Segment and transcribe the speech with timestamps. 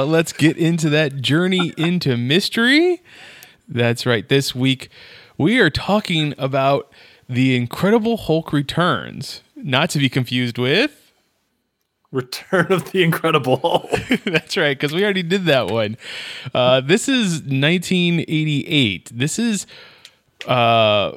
[0.00, 3.02] Well, let's get into that journey into mystery.
[3.68, 4.26] That's right.
[4.26, 4.88] This week,
[5.36, 6.90] we are talking about
[7.28, 11.12] The Incredible Hulk Returns, not to be confused with.
[12.12, 13.90] Return of the Incredible Hulk.
[14.24, 15.98] That's right, because we already did that one.
[16.54, 19.10] Uh, this is 1988.
[19.12, 19.66] This is,
[20.46, 21.12] uh,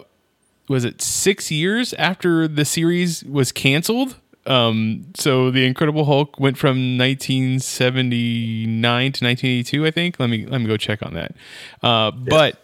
[0.67, 4.17] was it six years after the series was canceled?
[4.45, 10.19] Um, so the Incredible Hulk went from 1979 to 1982, I think.
[10.19, 11.35] Let me let me go check on that.
[11.81, 12.59] Uh, But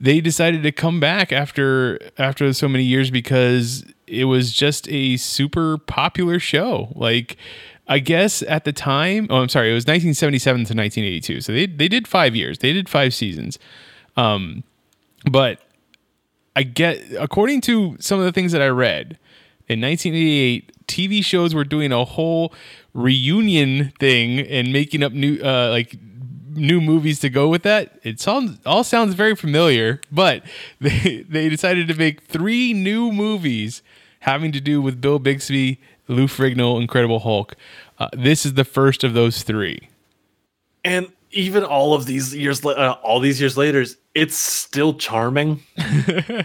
[0.00, 5.16] they decided to come back after after so many years because it was just a
[5.18, 6.92] super popular show.
[6.94, 7.36] Like
[7.86, 11.40] I guess at the time, oh, I'm sorry, it was 1977 to 1982.
[11.42, 12.58] So they they did five years.
[12.58, 13.58] They did five seasons.
[14.16, 14.64] Um,
[15.30, 15.60] but
[16.56, 19.18] I get according to some of the things that I read
[19.70, 22.52] in 1988, TV shows were doing a whole
[22.92, 25.94] reunion thing and making up new uh, like
[26.50, 27.98] new movies to go with that.
[28.02, 30.42] It sounds all sounds very familiar, but
[30.80, 33.82] they they decided to make three new movies
[34.20, 37.54] having to do with Bill Bixby, Lou Ferrigno, Incredible Hulk.
[37.98, 39.88] Uh, this is the first of those three.
[40.84, 45.62] and even all of these years, uh, all these years later, it's still charming.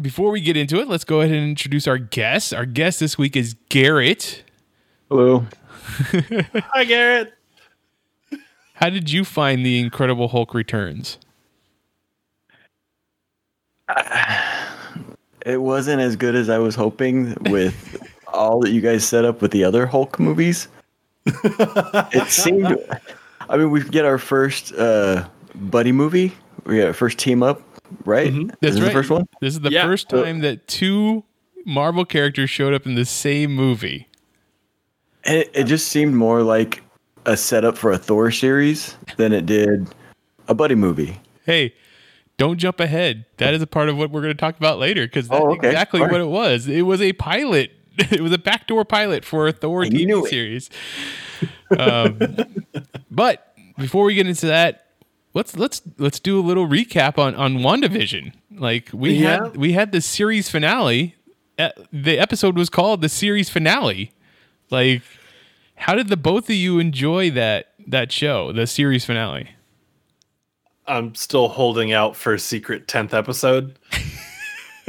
[0.00, 2.54] Before we get into it, let's go ahead and introduce our guest.
[2.54, 4.44] Our guest this week is Garrett.
[5.10, 5.44] Hello.
[5.82, 7.34] Hi, Garrett.
[8.74, 11.18] How did you find the Incredible Hulk Returns?
[15.44, 19.42] It wasn't as good as I was hoping with all that you guys set up
[19.42, 20.68] with the other Hulk movies.
[21.26, 22.76] it seemed.
[23.48, 26.32] I mean, we get our first uh, buddy movie.
[26.64, 27.60] We get our first team up,
[28.04, 28.32] right?
[28.32, 28.86] That's this is right.
[28.88, 29.26] the first one.
[29.40, 29.84] This is the Yeah.
[29.84, 31.24] first time that two
[31.64, 34.08] Marvel characters showed up in the same movie.
[35.24, 36.82] It, it just seemed more like
[37.26, 39.86] a setup for a Thor series than it did
[40.48, 41.20] a buddy movie.
[41.44, 41.74] Hey,
[42.38, 43.26] don't jump ahead.
[43.36, 45.50] That is a part of what we're going to talk about later because that's Oh,
[45.52, 45.68] okay.
[45.68, 46.66] exactly All what it was.
[46.68, 47.72] It was a pilot.
[48.10, 50.30] It was a backdoor pilot for a Thor I knew TV it.
[50.30, 50.70] series.
[51.78, 52.18] Um,
[53.10, 54.86] but before we get into that,
[55.34, 58.32] let's let's let's do a little recap on on WandaVision.
[58.50, 59.44] Like we Yeah.
[59.44, 61.14] had we had the series finale.
[61.92, 64.12] The episode was called the series finale.
[64.70, 65.02] Like,
[65.74, 69.50] how did the both of you enjoy that that show, the series finale?
[70.86, 73.78] I'm still holding out for a secret 10th episode.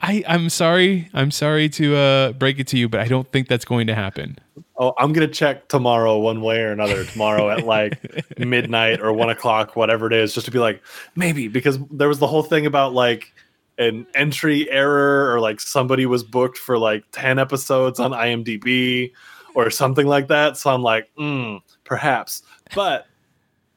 [0.00, 1.08] I I'm sorry.
[1.14, 3.94] I'm sorry to uh, break it to you, but I don't think that's going to
[3.94, 4.38] happen.
[4.76, 7.04] Oh, I'm gonna check tomorrow, one way or another.
[7.04, 7.98] Tomorrow at like
[8.38, 10.82] midnight or one o'clock, whatever it is, just to be like
[11.14, 13.32] maybe because there was the whole thing about like
[13.78, 19.12] an entry error or like somebody was booked for like ten episodes on IMDb
[19.54, 20.56] or something like that.
[20.56, 22.42] So I'm like, mm, perhaps.
[22.74, 23.06] But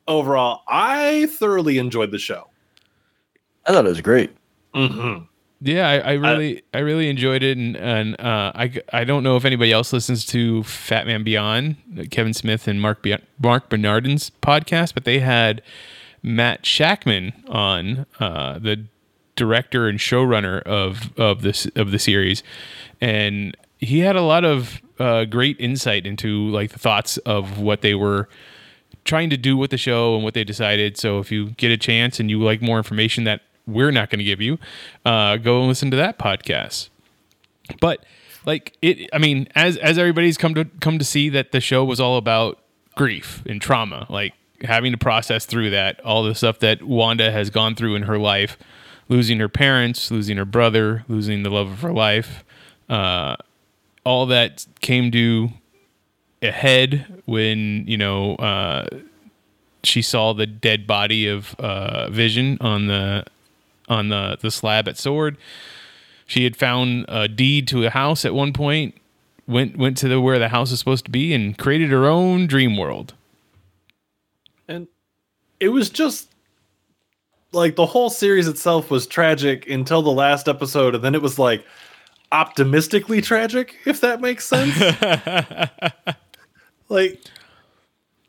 [0.08, 2.50] overall, I thoroughly enjoyed the show.
[3.66, 4.32] I thought it was great.
[4.74, 5.18] hmm
[5.62, 9.38] Yeah, I, I really I really enjoyed it, and and uh, I I don't know
[9.38, 14.32] if anybody else listens to Fat Man Beyond, Kevin Smith and Mark Be- Marc Bernardin's
[14.42, 15.62] podcast, but they had
[16.22, 18.86] Matt Shakman on, uh, the
[19.36, 22.44] director and showrunner of of this of the series,
[23.00, 27.82] and he had a lot of uh, great insight into like the thoughts of what
[27.82, 28.28] they were
[29.04, 30.98] trying to do with the show and what they decided.
[30.98, 34.20] So if you get a chance and you like more information that we're not going
[34.20, 34.58] to give you,
[35.06, 36.90] uh, go and listen to that podcast.
[37.80, 38.06] But
[38.46, 41.84] like it, I mean, as as everybody's come to come to see that the show
[41.84, 42.60] was all about
[42.96, 47.50] grief and trauma, like having to process through that, all the stuff that Wanda has
[47.50, 48.58] gone through in her life,
[49.10, 52.44] losing her parents, losing her brother, losing the love of her life,
[52.90, 53.36] uh,
[54.04, 55.50] all that came to
[56.42, 58.88] a head when you know uh,
[59.84, 63.26] she saw the dead body of uh, Vision on the
[63.88, 65.38] on the the slab at Sword.
[66.26, 68.96] She had found a deed to a house at one point.
[69.48, 72.48] Went went to the where the house is supposed to be and created her own
[72.48, 73.14] dream world.
[74.68, 74.88] and
[75.60, 76.32] it was just
[77.52, 81.40] like the whole series itself was tragic until the last episode and then it was
[81.40, 81.64] like
[82.32, 84.80] optimistically tragic, if that makes sense.
[86.90, 87.22] like,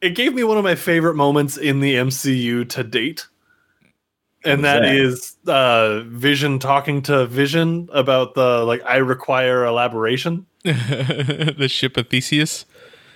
[0.00, 3.26] it gave me one of my favorite moments in the MCU to date.
[4.46, 4.94] And that that?
[4.94, 10.46] is uh, Vision talking to Vision about the like I require elaboration.
[10.62, 12.64] the ship of Theseus.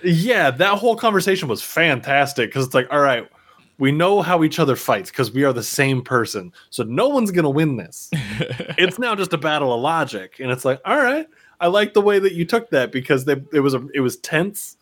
[0.03, 3.29] Yeah, that whole conversation was fantastic because it's like, all right,
[3.77, 6.51] we know how each other fights because we are the same person.
[6.69, 8.09] So no one's gonna win this.
[8.13, 11.27] it's now just a battle of logic, and it's like, all right,
[11.59, 14.17] I like the way that you took that because they, it was a, it was
[14.17, 14.77] tense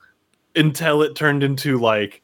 [0.56, 2.22] until it turned into like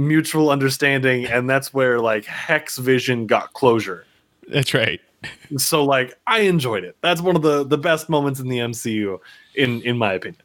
[0.00, 4.04] mutual understanding, and that's where like Hex Vision got closure.
[4.48, 5.00] That's right.
[5.58, 6.96] So like, I enjoyed it.
[7.02, 9.18] That's one of the the best moments in the MCU,
[9.54, 10.42] in in my opinion.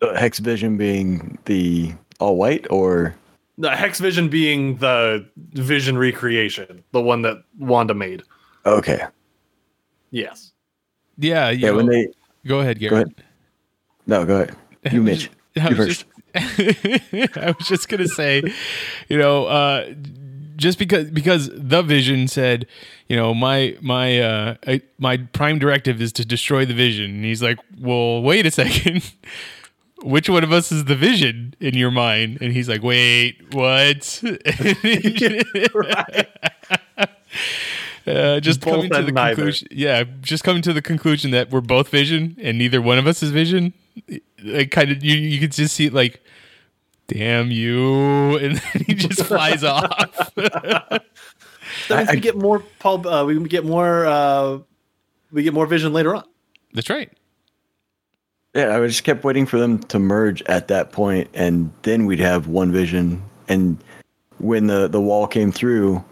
[0.00, 3.14] Uh, Hex Vision being the all white, or
[3.58, 8.22] The Hex Vision being the Vision recreation, the one that Wanda made.
[8.64, 9.00] okay,
[10.10, 10.52] Yes.
[11.18, 11.50] Yeah.
[11.50, 11.72] You yeah.
[11.72, 12.08] When they
[12.46, 13.12] go ahead, go ahead.
[14.06, 14.56] No, go ahead.
[14.92, 15.28] You, Mitch.
[15.56, 15.88] I You first.
[15.88, 16.04] just,
[16.34, 18.42] I was just gonna say,
[19.08, 19.92] you know, uh,
[20.56, 22.66] just because because the Vision said,
[23.08, 27.24] you know, my my uh, I, my prime directive is to destroy the Vision, and
[27.24, 29.12] he's like, well, wait a second.
[30.02, 32.38] Which one of us is the vision in your mind?
[32.40, 34.22] And he's like, "Wait, what?"
[38.06, 39.34] Uh, just Both coming to the neither.
[39.34, 43.06] conclusion, yeah, just coming to the conclusion that we're both vision and neither one of
[43.06, 43.74] us is vision.
[44.42, 46.22] Like kind of, you you could just see it like,
[47.08, 50.34] damn you, and then he just flies off.
[50.34, 51.02] That
[51.90, 53.06] means I- we get more Paul.
[53.06, 54.06] Uh, we get more.
[54.06, 54.58] Uh,
[55.32, 56.24] we get more Vision later on.
[56.72, 57.10] That's right.
[58.54, 62.18] Yeah, I just kept waiting for them to merge at that point, and then we'd
[62.20, 63.22] have one vision.
[63.46, 63.78] And
[64.38, 66.02] when the the wall came through,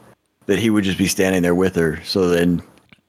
[0.46, 2.02] that he would just be standing there with her.
[2.04, 2.62] So then,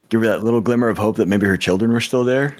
[0.08, 2.56] give her that little glimmer of hope that maybe her children were still there.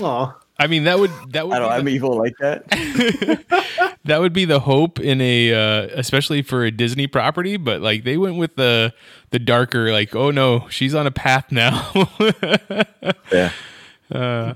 [0.00, 0.34] Aw.
[0.60, 1.68] I mean, that would that would I don't.
[1.68, 2.68] be I'm the, evil like that.
[4.04, 7.56] that would be the hope in a uh, especially for a Disney property.
[7.56, 8.92] But like they went with the
[9.30, 11.92] the darker, like, oh no, she's on a path now.
[13.32, 14.54] yeah.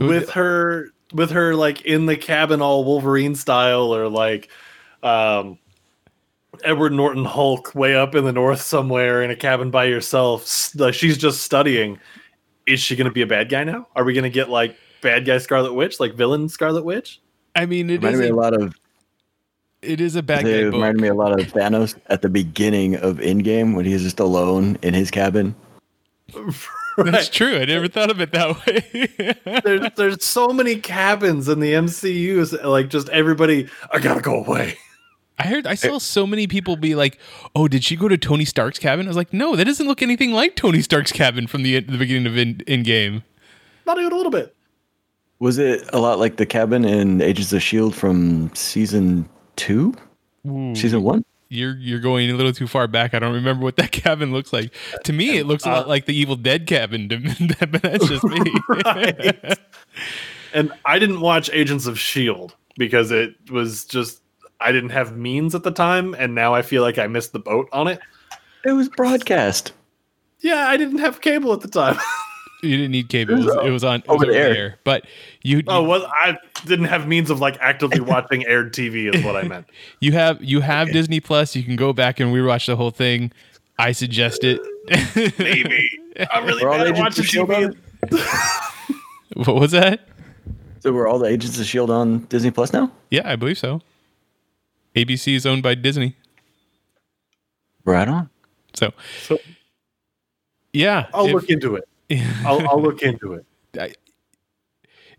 [0.00, 4.48] with her with her like in the cabin all Wolverine style or like
[5.02, 5.58] um
[6.64, 10.74] Edward Norton Hulk way up in the north somewhere in a cabin by yourself.
[10.74, 11.98] Like she's just studying.
[12.66, 13.86] Is she going to be a bad guy now?
[13.94, 17.20] Are we going to get like bad guy Scarlet Witch, like villain Scarlet Witch?
[17.54, 18.74] I mean, it is Reminded me a, a lot of.
[19.82, 20.74] it is a bad It guy book.
[20.74, 24.78] reminded me a lot of Thanos at the beginning of Endgame when he's just alone
[24.82, 25.54] in his cabin.
[26.98, 27.56] That's true.
[27.58, 29.36] I never thought of it that way.
[29.64, 32.64] There's there's so many cabins in the MCU.
[32.64, 34.78] Like just everybody, I gotta go away.
[35.38, 35.98] I heard I saw eh.
[35.98, 37.18] so many people be like,
[37.54, 40.00] "Oh, did she go to Tony Stark's cabin?" I was like, "No, that doesn't look
[40.00, 43.22] anything like Tony Stark's cabin from the the beginning of in, Endgame."
[43.84, 44.55] Not even a little bit.
[45.38, 49.94] Was it a lot like the cabin in Agents of Shield from season two,
[50.44, 50.74] hmm.
[50.74, 51.24] season one?
[51.48, 53.14] You're you're going a little too far back.
[53.14, 54.72] I don't remember what that cabin looks like.
[55.04, 57.08] To me, it looks a lot uh, like the Evil Dead cabin,
[57.58, 58.52] but that's just me.
[58.68, 59.58] Right.
[60.54, 64.22] and I didn't watch Agents of Shield because it was just
[64.60, 67.38] I didn't have means at the time, and now I feel like I missed the
[67.38, 68.00] boat on it.
[68.64, 69.72] It was broadcast.
[70.40, 71.96] Yeah, I didn't have cable at the time.
[72.66, 73.34] you didn't need cable.
[73.34, 74.52] It was, it was on it was Over over the air.
[74.54, 74.78] there.
[74.84, 75.06] But
[75.42, 79.36] you oh, well, I didn't have means of like actively watching aired TV, is what
[79.36, 79.66] I meant.
[80.00, 81.54] you have you have Disney Plus.
[81.56, 83.32] You can go back and rewatch the whole thing.
[83.78, 84.60] I suggest it.
[85.38, 85.90] Maybe
[86.32, 87.76] I'm really We're all bad at watching Shield TV.
[89.34, 90.08] what was that?
[90.80, 92.90] So we're all the Agents of Shield on Disney Plus now.
[93.10, 93.82] Yeah, I believe so.
[94.94, 96.16] ABC is owned by Disney.
[97.84, 98.30] Right on.
[98.74, 98.92] So,
[99.22, 99.38] So-
[100.72, 101.88] yeah, I'll if- look into it.
[102.44, 103.96] I'll, I'll look into it.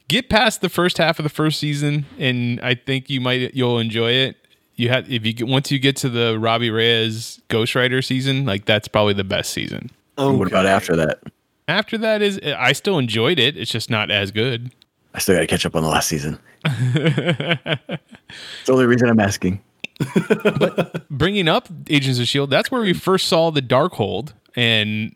[0.07, 3.79] get past the first half of the first season, and I think you might you'll
[3.79, 4.37] enjoy it.
[4.75, 8.45] You have if you get once you get to the Robbie Reyes Ghost Rider season,
[8.45, 9.89] like that's probably the best season.
[10.17, 11.19] Oh, What about after that?
[11.67, 13.57] After that is I still enjoyed it.
[13.57, 14.71] It's just not as good.
[15.13, 16.37] I still got to catch up on the last season.
[16.65, 16.75] it's
[18.65, 19.61] the only reason I'm asking.
[20.59, 25.11] but Bringing up Agents of Shield, that's where we first saw the Darkhold, and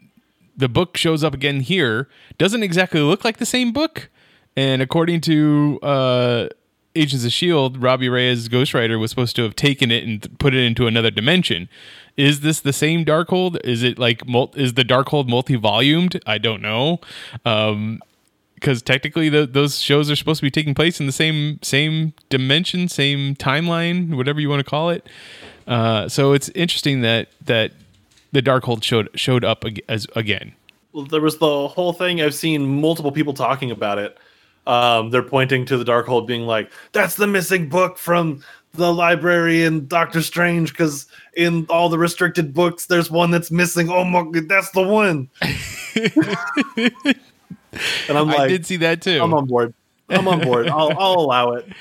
[0.55, 2.07] the book shows up again here.
[2.37, 4.09] Doesn't exactly look like the same book,
[4.55, 6.49] and according to uh,
[6.95, 10.53] Agents of Shield, Robbie Reyes Ghost Rider was supposed to have taken it and put
[10.53, 11.69] it into another dimension.
[12.17, 13.59] Is this the same Darkhold?
[13.63, 16.21] Is it like mul- is the Darkhold multi-volumed?
[16.25, 16.99] I don't know.
[17.45, 18.01] Um,
[18.55, 22.13] because technically the, those shows are supposed to be taking place in the same same
[22.29, 25.07] dimension, same timeline, whatever you want to call it.
[25.65, 27.71] Uh, so it's interesting that that
[28.31, 30.53] the Darkhold showed showed up ag- as again.
[30.93, 32.21] Well, there was the whole thing.
[32.21, 34.17] I've seen multiple people talking about it.
[34.67, 39.63] Um, they're pointing to the Darkhold, being like, "That's the missing book from the library
[39.63, 43.89] in Doctor Strange." Because in all the restricted books, there's one that's missing.
[43.89, 45.29] Oh my, god, that's the one.
[48.07, 49.21] and I'm like, I did see that too.
[49.21, 49.73] I'm on board.
[50.09, 50.67] I'm on board.
[50.67, 51.65] I'll, I'll allow it.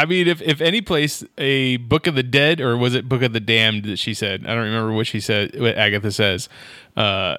[0.00, 3.20] I mean, if if any place a Book of the Dead or was it Book
[3.20, 4.46] of the Damned that she said?
[4.46, 5.60] I don't remember what she said.
[5.60, 6.48] What Agatha says.
[6.96, 7.36] Uh,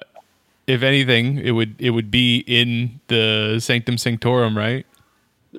[0.68, 4.86] if anything, it would it would be in the Sanctum Sanctorum, right?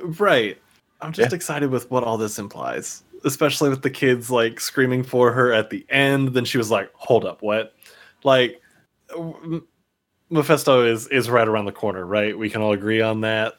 [0.02, 0.58] Right.
[1.02, 1.36] I'm just Yeah.
[1.36, 5.72] excited with what all this implies, especially with the kids like screaming for her at
[5.72, 6.30] the end.
[6.30, 7.76] Then she was like, "Hold up, what?"
[8.24, 8.62] Like,
[10.30, 12.38] Mephisto is is right around the corner, right?
[12.38, 13.56] We can all agree on that.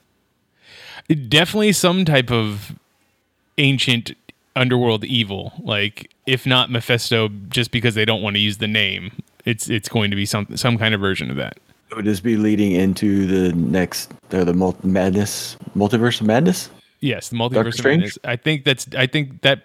[1.28, 2.72] Definitely some type of
[3.58, 4.12] ancient
[4.56, 5.52] underworld evil.
[5.58, 9.12] Like, if not Mephisto, just because they don't want to use the name,
[9.44, 11.58] it's it's going to be some some kind of version of that.
[11.90, 16.70] It would this be leading into the next, uh, the mul- madness, multiverse of madness?
[17.00, 18.00] Yes, the multiverse of Strange?
[18.00, 18.18] madness.
[18.24, 19.64] I think that's I think that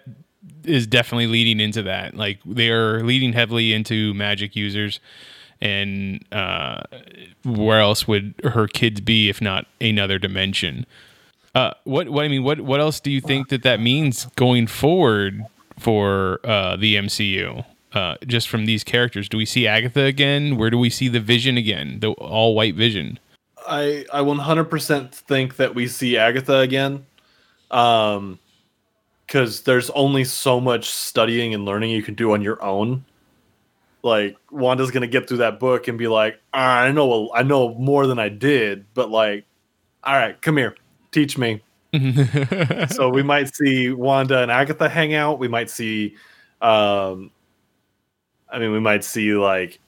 [0.64, 2.14] is definitely leading into that.
[2.14, 5.00] Like they are leading heavily into magic users,
[5.60, 6.82] and uh,
[7.44, 10.84] where else would her kids be if not another dimension?
[11.54, 14.66] Uh, what what I mean, what what else do you think that that means going
[14.66, 15.44] forward
[15.78, 17.64] for uh, the MCU?
[17.92, 20.56] Uh, just from these characters, do we see Agatha again?
[20.56, 21.98] Where do we see the Vision again?
[21.98, 23.18] The all white Vision.
[23.66, 27.06] I I 100% think that we see Agatha again.
[27.70, 28.38] Um
[29.26, 33.04] cuz there's only so much studying and learning you can do on your own.
[34.02, 38.06] Like Wanda's to get through that book and be like, "I know I know more
[38.06, 39.44] than I did, but like
[40.04, 40.74] all right, come here.
[41.12, 41.62] Teach me."
[42.90, 45.38] so we might see Wanda and Agatha hang out.
[45.38, 46.14] We might see
[46.60, 47.30] um
[48.50, 49.80] I mean, we might see like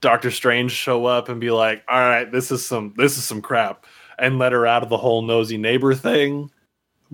[0.00, 3.42] Doctor Strange show up and be like, "All right, this is some this is some
[3.42, 3.86] crap,"
[4.18, 6.50] and let her out of the whole nosy neighbor thing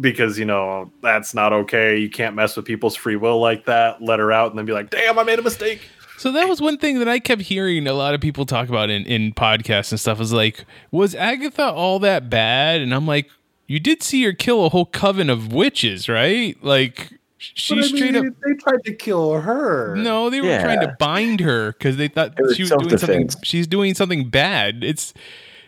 [0.01, 1.97] because you know that's not okay.
[1.99, 4.03] You can't mess with people's free will like that.
[4.03, 5.81] Let her out and then be like, "Damn, I made a mistake."
[6.25, 8.89] So that was one thing that I kept hearing a lot of people talk about
[8.89, 12.81] in, in podcasts and stuff was like, was Agatha all that bad?
[12.81, 13.29] And I'm like,
[13.67, 16.57] you did see her kill a whole coven of witches, right?
[16.65, 19.95] Like she But I straight mean, up they tried to kill her.
[19.97, 20.63] no, they were Yeah.
[20.63, 23.29] trying to bind her because they thought was she was doing something.
[23.43, 24.83] She's doing something bad.
[24.83, 25.13] It's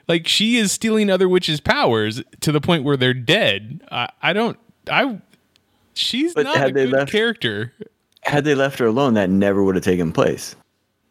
[0.09, 3.83] like she is stealing other witches' powers to the point where they're dead.
[3.93, 4.59] I, I don't.
[4.91, 5.21] I.
[5.93, 7.75] She's But not a good left- character.
[8.27, 10.57] Had they left her alone, that never would have taken place.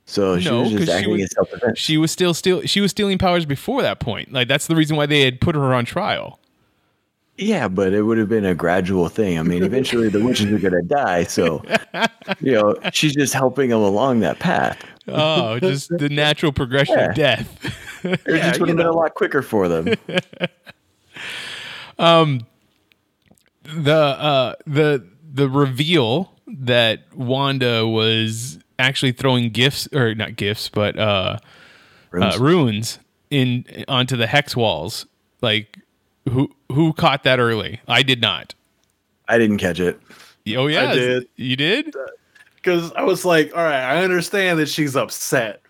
[0.05, 1.79] So she No, was just acting in self defense.
[1.79, 4.31] she was still still she was stealing powers before that point.
[4.31, 6.39] Like that's the reason why they had put her on trial.
[7.37, 9.39] Yeah, but it would have been a gradual thing.
[9.39, 11.63] I mean, eventually the witches are gonna die, so
[12.39, 14.77] you know she's just helping them along that path.
[15.07, 17.09] Oh, just the natural progression Yeah.
[17.09, 18.03] of death.
[18.05, 19.95] It Yeah, just would have been a lot quicker for them.
[21.97, 22.45] um,
[23.63, 30.97] the uh the the reveal that Wanda was actually throwing gifts or not gifts, but
[30.97, 31.39] uh, uh
[32.11, 32.39] Runes.
[32.39, 32.99] runes
[33.29, 35.05] in onto the hex walls.
[35.41, 35.79] Like
[36.29, 37.81] who who caught that early?
[37.87, 38.53] I did not.
[39.27, 39.99] I didn't catch it.
[40.55, 41.27] Oh yeah, I did.
[41.35, 41.95] You did?
[42.65, 45.61] because I was like, "All right, I understand that she's upset,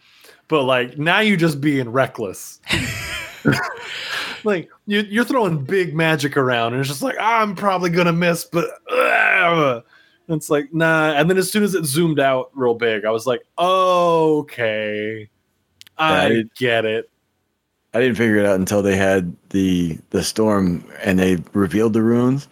[0.48, 2.62] but like now you're just being reckless."
[4.46, 8.46] like you, you're throwing big magic around, and it's just like I'm probably gonna miss,
[8.46, 9.82] but uh,
[10.28, 11.12] it's like nah.
[11.14, 15.30] And then as soon as it zoomed out real big, I was like, oh, "Okay,
[15.98, 17.10] I I- get it."
[17.94, 22.02] I didn't figure it out until they had the the storm and they revealed the
[22.02, 22.50] runes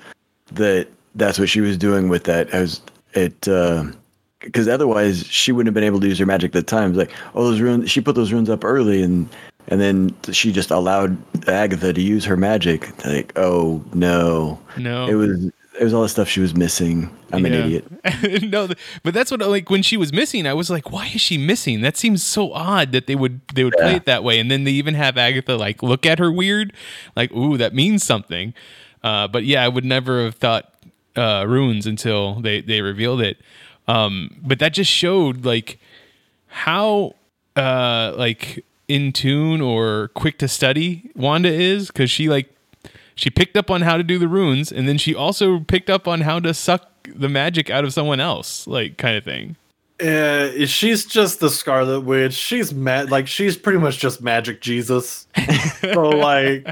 [0.53, 2.79] that that's what she was doing with that as
[3.13, 6.63] it because uh, otherwise she wouldn't have been able to use her magic at the
[6.63, 6.91] time.
[6.91, 9.27] It's like oh those runes she put those runes up early and
[9.67, 13.05] and then she just allowed Agatha to use her magic.
[13.05, 15.07] Like oh no, No.
[15.07, 17.09] it was it was all the stuff she was missing.
[17.31, 17.85] I'm an idiot.
[18.43, 18.69] no,
[19.01, 21.81] but that's what like when she was missing, I was like, why is she missing?
[21.81, 24.65] That seems so odd that they would they would play it that way, and then
[24.65, 26.73] they even have Agatha like look at her weird,
[27.15, 28.53] like ooh that means something.
[29.03, 30.73] Uh, but yeah, I would never have thought
[31.15, 33.37] uh, runes until they they revealed it.
[33.87, 35.79] Um, but that just showed like
[36.47, 37.15] how
[37.55, 42.53] uh like in tune or quick to study Wanda is because she like
[43.15, 46.07] she picked up on how to do the runes and then she also picked up
[46.07, 49.55] on how to suck the magic out of someone else like kind of thing
[50.01, 52.33] Uh, she's just the Scarlet Witch.
[52.33, 55.27] She's mad, like she's pretty much just Magic Jesus.
[55.81, 56.67] so like,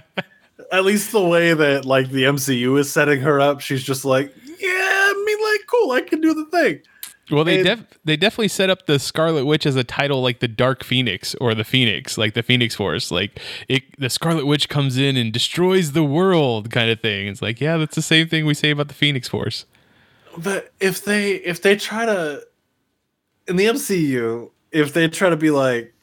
[0.72, 4.34] at least the way that like the MCU is setting her up, she's just like,
[4.46, 6.82] yeah, I mean, like, cool, I can do the thing.
[7.30, 10.48] Well, they def- they definitely set up the Scarlet Witch as a title like the
[10.48, 13.12] Dark Phoenix or the Phoenix, like the Phoenix Force.
[13.12, 17.28] Like it, the Scarlet Witch comes in and destroys the world, kind of thing.
[17.28, 19.66] It's like, yeah, that's the same thing we say about the Phoenix Force.
[20.38, 22.44] But if they if they try to
[23.48, 25.94] in the MCU, if they try to be like,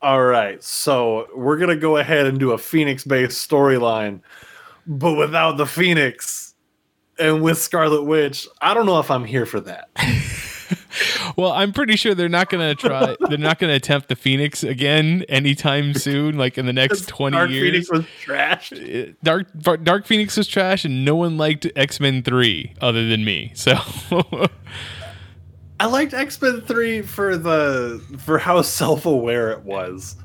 [0.00, 4.20] all right, so we're gonna go ahead and do a Phoenix based storyline,
[4.86, 6.47] but without the Phoenix
[7.18, 9.90] and with Scarlet Witch, I don't know if I'm here for that.
[11.36, 13.16] Well, I'm pretty sure they're not gonna try.
[13.28, 16.36] they're not gonna attempt the Phoenix again anytime soon.
[16.36, 17.62] Like in the next twenty Dark years.
[17.88, 18.72] Phoenix was trash.
[18.72, 23.08] Uh, Dark Dark Dark Phoenix was trash, and no one liked X Men Three other
[23.08, 23.52] than me.
[23.54, 23.74] So
[25.80, 30.16] I liked X Men Three for the for how self aware it was.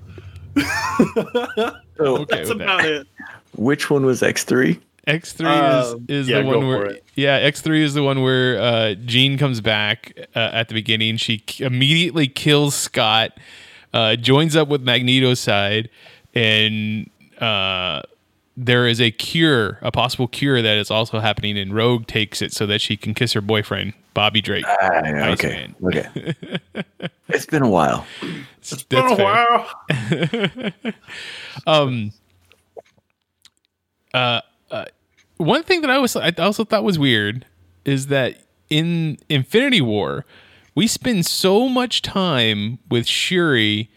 [0.58, 0.64] So,
[2.00, 2.64] Okay That's with that.
[2.64, 3.08] about it.
[3.56, 4.80] which one was X three?
[5.06, 7.04] X three Um, is is yeah, the one where it.
[7.16, 11.18] yeah X three is the one where uh, Jean comes back uh, at the beginning.
[11.18, 13.38] She k- immediately kills Scott,
[13.94, 15.90] uh, joins up with Magneto's side,
[16.34, 18.04] and uh,
[18.56, 21.58] there is a cure, a possible cure that is also happening.
[21.58, 24.64] And Rogue takes it so that she can kiss her boyfriend Bobby Drake.
[24.68, 25.00] Ah,
[25.32, 25.68] okay.
[25.70, 25.76] Iceman.
[25.84, 26.36] Okay.
[27.28, 28.06] it's been a while.
[28.70, 29.66] That's Been a fair.
[30.86, 30.94] while.
[31.68, 32.12] um
[34.14, 34.42] uh,
[34.74, 34.86] uh
[35.38, 37.46] one thing that I was I also thought was weird
[37.86, 40.26] is that in Infinity War
[40.76, 43.90] we spend so much time with Shuri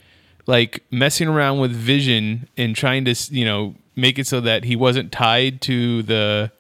[0.46, 4.76] like messing around with Vision and trying to you know make it so that he
[4.76, 6.52] wasn't tied to the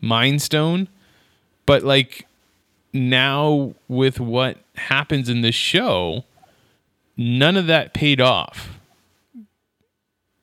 [0.00, 0.88] Mind Stone.
[1.64, 2.26] But like
[2.92, 6.24] now with what happens in this show
[7.16, 8.71] none of that paid off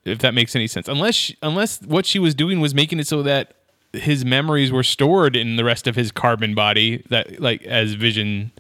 [0.06, 3.08] if that makes any sense unless she, unless what she was doing was making it
[3.08, 3.54] so that
[3.94, 8.52] his memories were stored in the rest of his carbon body that like as vision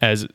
[0.00, 0.26] as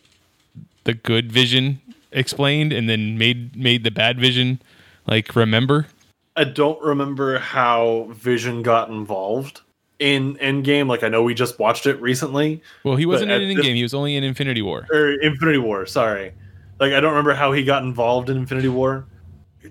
[0.84, 1.80] the good vision
[2.12, 4.62] explained and then made made the bad vision
[5.08, 5.88] like remember
[6.36, 9.60] I don't remember how Vision got involved
[10.00, 10.88] in Endgame.
[10.88, 13.84] Like I know we just watched it recently, well he wasn't in this- Endgame he
[13.84, 15.86] was only in Infinity War or Infinity War.
[15.86, 16.32] Sorry,
[16.80, 19.06] like I don't remember how he got involved in Infinity War.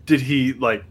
[0.06, 0.84] Did he like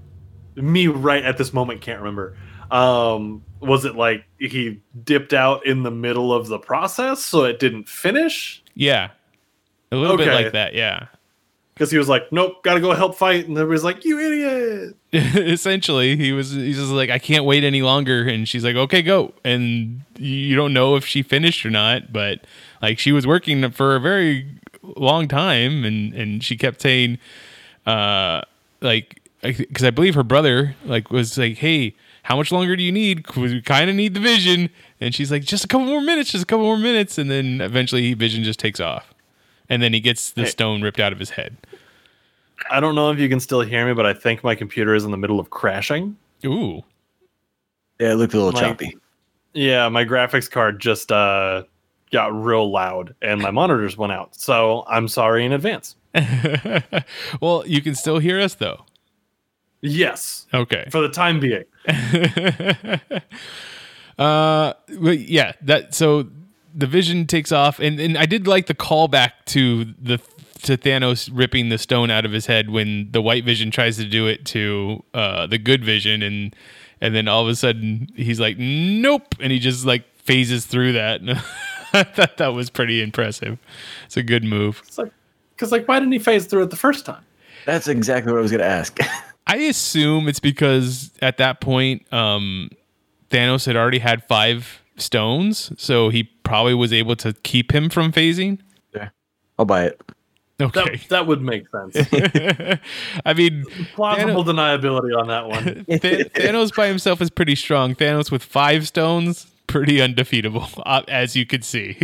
[0.56, 1.82] me right at this moment?
[1.82, 2.36] Can't remember.
[2.72, 7.60] Um, was it like he dipped out in the middle of the process, so it
[7.60, 8.64] didn't finish?
[8.76, 9.10] yeah
[9.92, 11.08] a little bit like that yeah
[11.74, 16.16] Because he was like, "Nope, gotta go help fight," and everybody's like, "You idiot!" essentially
[16.16, 19.34] he was he's just like i can't wait any longer and she's like okay go
[19.44, 22.46] and you don't know if she finished or not but
[22.80, 24.48] like she was working for a very
[24.84, 27.18] long time and and she kept saying
[27.88, 28.42] uh
[28.82, 32.92] like because i believe her brother like was like hey how much longer do you
[32.92, 36.02] need 'Cause we kind of need the vision and she's like just a couple more
[36.02, 39.14] minutes just a couple more minutes and then eventually vision just takes off
[39.70, 40.50] and then he gets the Hey.
[40.50, 41.58] stone ripped out of his head
[42.70, 45.06] I don't know if you can still hear me, but I think my computer is
[45.06, 46.18] in the middle of crashing.
[46.46, 46.84] ooh
[48.00, 48.98] Yeah, it looked a little Like- choppy.
[49.54, 51.64] Yeah, my graphics card just uh
[52.12, 54.36] got real loud and my monitors went out.
[54.36, 55.96] So I'm sorry in advance.
[57.42, 58.86] well, you can still hear us though.
[59.82, 60.88] Yes, Okay.
[60.92, 61.64] for the time being.
[64.18, 66.28] uh, but yeah, that so
[66.76, 70.20] the vision takes off, and and I did like the callback to the
[70.64, 74.06] to Thanos ripping the stone out of his head when the White Vision tries to
[74.06, 76.54] do it to uh the Good Vision, and
[77.00, 80.92] and then all of a sudden he's like, nope, and he just like phases through
[80.94, 81.22] that.
[81.94, 83.58] I thought that was pretty impressive.
[84.06, 84.82] It's a good move.
[84.86, 85.12] It's like
[85.60, 87.24] because like why didn't he phase through it the first time?
[87.66, 88.98] That's exactly what I was going to ask.
[89.48, 92.70] I assume it's because at that point, um,
[93.30, 98.14] Thanos had already had five stones, so he probably was able to keep him from
[98.14, 98.60] phasing.
[98.96, 99.10] yeah.
[99.58, 100.02] I'll buy it.
[100.62, 101.02] Okay.
[101.10, 101.96] that would make sense.
[103.26, 105.86] I mean, Plausible deniability on that one.
[106.00, 107.96] Th- Thanos by himself is pretty strong.
[107.96, 111.98] Thanos with five stones, pretty undefeatable, uh, as you could see.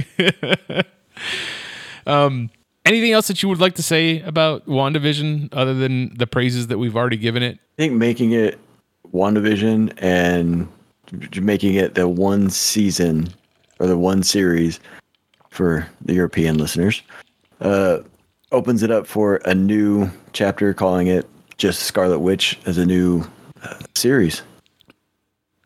[2.07, 2.49] um,
[2.85, 6.77] anything else that you would like to say about WandaVision other than the praises that
[6.77, 7.59] we've already given it?
[7.77, 8.59] I think making it
[9.13, 10.67] WandaVision and
[11.41, 13.29] making it the one season
[13.79, 14.79] or the one series
[15.49, 17.01] for the European listeners
[17.61, 17.99] uh,
[18.51, 23.23] opens it up for a new chapter, calling it just Scarlet Witch as a new
[23.63, 24.41] uh, series.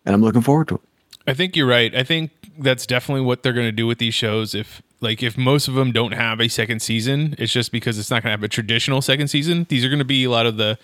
[0.05, 0.81] And I'm looking forward to it.
[1.27, 1.93] I think you're right.
[1.95, 4.55] I think that's definitely what they're going to do with these shows.
[4.55, 8.09] If like if most of them don't have a second season, it's just because it's
[8.09, 9.65] not going to have a traditional second season.
[9.69, 10.77] These are going to be a lot of the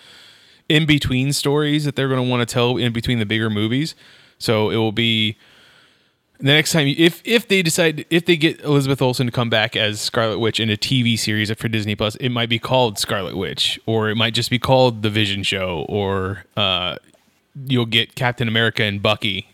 [0.67, 3.93] in between stories that they're going to want to tell in between the bigger movies.
[4.39, 5.38] So it will be
[6.39, 9.75] the next time, if if they decide if they get Elizabeth Olsen to come back
[9.75, 13.38] as Scarlet Witch in a TV series for Disney Plus, it might be called Scarlet
[13.38, 16.97] Witch, or it might just be called The Vision Show, or uh,
[17.65, 19.47] you'll get Captain America and Bucky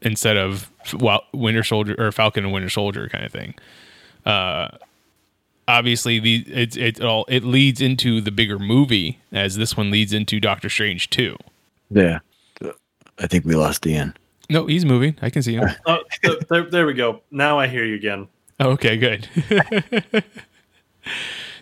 [0.00, 3.54] instead of well, Winter Soldier or Falcon and Winter Soldier kind of thing.
[4.24, 4.68] Uh,
[5.68, 10.12] obviously, the it it all it leads into the bigger movie as this one leads
[10.12, 11.36] into Doctor Strange too.
[11.90, 12.20] Yeah.
[13.18, 14.14] I think we lost Ian.
[14.50, 15.16] No, he's moving.
[15.22, 15.68] I can see him.
[15.86, 15.98] Oh,
[16.50, 17.22] there, there we go.
[17.30, 18.28] Now I hear you again.
[18.60, 19.28] Oh, okay, good.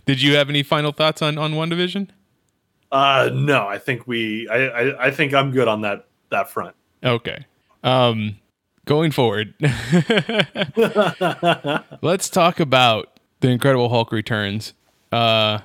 [0.06, 2.08] Did you have any final thoughts on on WandaVision?
[2.92, 4.48] Uh, no, I think we.
[4.48, 6.76] I, I, I think I'm good on that that front.
[7.02, 7.44] Okay.
[7.82, 8.38] Um,
[8.84, 9.54] going forward,
[12.02, 14.72] let's talk about the Incredible Hulk returns.
[15.12, 15.60] Uh,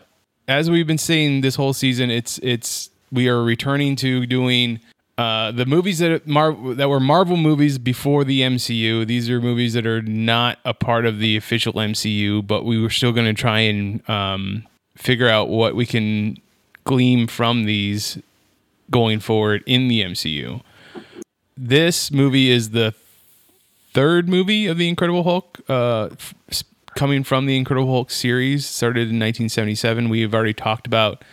[0.47, 4.79] as we've been seeing this whole season, it's it's we are returning to doing
[5.17, 9.05] uh, the movies that Mar- that were Marvel movies before the MCU.
[9.05, 12.89] These are movies that are not a part of the official MCU, but we were
[12.89, 16.37] still going to try and um, figure out what we can
[16.85, 18.17] glean from these
[18.89, 20.61] going forward in the MCU.
[21.57, 22.93] This movie is the
[23.93, 26.09] third movie of the Incredible Hulk, uh,
[26.49, 26.63] f-
[26.95, 30.09] coming from the Incredible Hulk series, started in 1977.
[30.09, 31.23] We have already talked about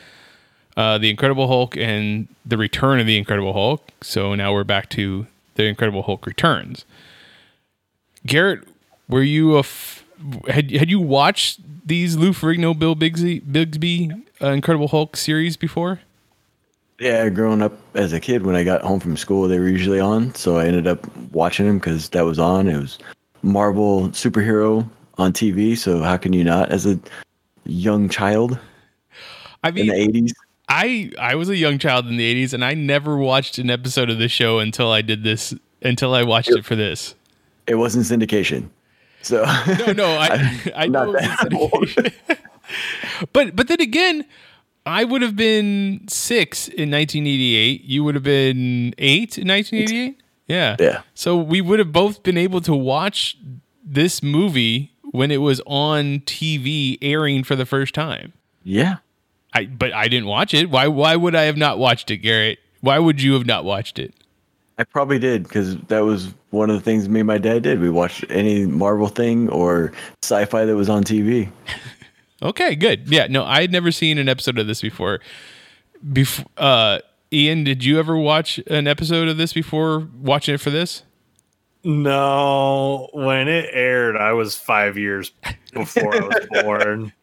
[0.77, 3.88] uh, the Incredible Hulk and the Return of the Incredible Hulk.
[4.03, 6.85] So now we're back to the Incredible Hulk returns.
[8.27, 8.66] Garrett,
[9.09, 10.05] were you a f-
[10.49, 14.11] had had you watched these Lou Ferrigno, Bill Bixby, Bixby
[14.42, 16.01] uh, Incredible Hulk series before?
[16.98, 20.00] Yeah, growing up as a kid, when I got home from school, they were usually
[20.00, 20.35] on.
[20.35, 22.68] So I ended up watching them because that was on.
[22.68, 22.98] It was
[23.42, 25.76] Marvel superhero on TV.
[25.76, 26.98] So how can you not, as a
[27.64, 28.59] young child
[29.62, 30.32] I mean, in the 80s?
[30.68, 34.11] I I was a young child in the 80s and I never watched an episode
[34.11, 37.14] of the show until I did this until I watched it for this.
[37.66, 38.68] It wasn't syndication.
[39.22, 39.44] So
[39.87, 42.12] No, no, I I, not know that syndication.
[43.32, 44.24] but but then again,
[44.87, 47.83] I would have been 6 in 1988.
[47.85, 50.22] You would have been 8 in 1988?
[50.46, 50.77] Yeah.
[50.79, 51.03] Yeah.
[51.14, 53.37] So we would have both been able to watch
[53.85, 58.33] this movie when it was on TV airing for the first time.
[58.62, 58.96] yeah.
[59.55, 60.68] I but I didn't watch it.
[60.68, 62.59] Why why would I have not watched it, Garrett?
[62.83, 64.12] Why would you have not watched it?
[64.77, 67.81] I probably did because that was one of the things me and my dad did.
[67.81, 71.49] We watched any Marvel thing or sci-fi that was on TV.
[72.42, 73.09] Okay, good.
[73.09, 75.20] Yeah, no, I had never seen an episode of this before.
[76.12, 76.99] Before uh
[77.33, 81.03] Ian, did you ever watch an episode of this before watching it for this?
[81.83, 85.31] No, when it aired, I was five years
[85.72, 87.12] before I was born.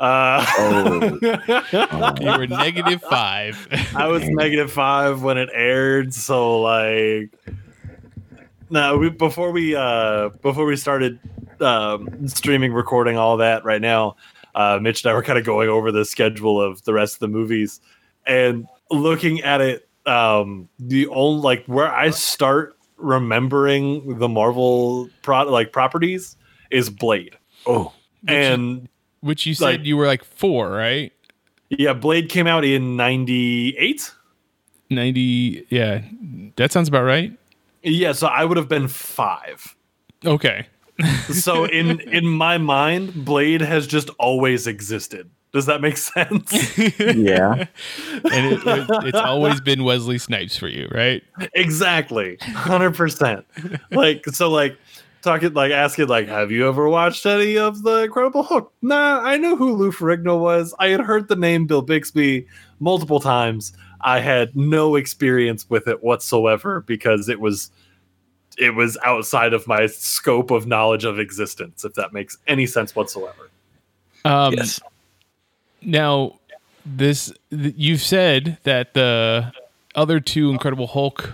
[0.00, 1.18] Uh, Oh,
[2.22, 3.68] You were negative five.
[3.94, 7.28] I was negative five when it aired, so like,
[8.70, 11.18] no, we, before we uh before we started
[11.60, 14.16] um, streaming, recording, all that right now,
[14.54, 17.20] uh, Mitch and I were kind of going over the schedule of the rest of
[17.20, 17.80] the movies
[18.26, 19.88] and looking at it.
[20.06, 26.36] Um, the only like where I start remembering the Marvel pro like properties
[26.70, 27.36] is Blade,
[27.66, 27.92] oh,
[28.26, 28.88] and
[29.20, 31.12] Which you said Like- you were like four, right?
[31.68, 34.10] yeah, Blade came out in '98.
[34.88, 36.02] Ninety yeah.
[36.56, 37.32] That sounds about right.
[37.82, 39.76] Yeah, so I would have been five.
[40.24, 40.66] Okay.
[41.32, 45.30] So in in my mind, Blade has just always existed.
[45.52, 46.78] Does that make sense?
[46.98, 47.66] yeah.
[48.32, 51.24] And it, it, it's always been Wesley Snipes for you, right?
[51.54, 53.44] exactly, hundred percent.
[53.90, 54.78] Like so, like
[55.22, 58.72] talking, like asking, like, have you ever watched any of the Incredible Hulk?
[58.82, 60.74] Nah, I knew who Lou Ferrigno was.
[60.78, 62.46] I had heard the name Bill Bixby
[62.78, 63.72] multiple times.
[64.02, 67.70] I had no experience with it whatsoever because it was
[68.58, 71.84] it was outside of my scope of knowledge of existence.
[71.84, 73.50] If that makes any sense whatsoever.
[74.24, 74.80] Um, yes.
[75.82, 76.38] Now,
[76.84, 79.52] this th- you've said that the
[79.94, 81.32] other two Incredible Hulk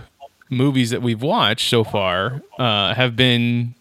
[0.49, 3.75] movies that we've watched so far uh, have been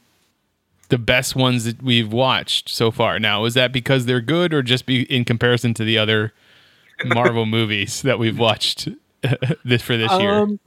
[0.89, 3.19] the best ones that we've watched so far.
[3.19, 6.33] Now, is that because they're good, or just be in comparison to the other
[7.05, 8.89] Marvel movies that we've watched
[9.65, 10.41] this for this year?
[10.41, 10.61] Um,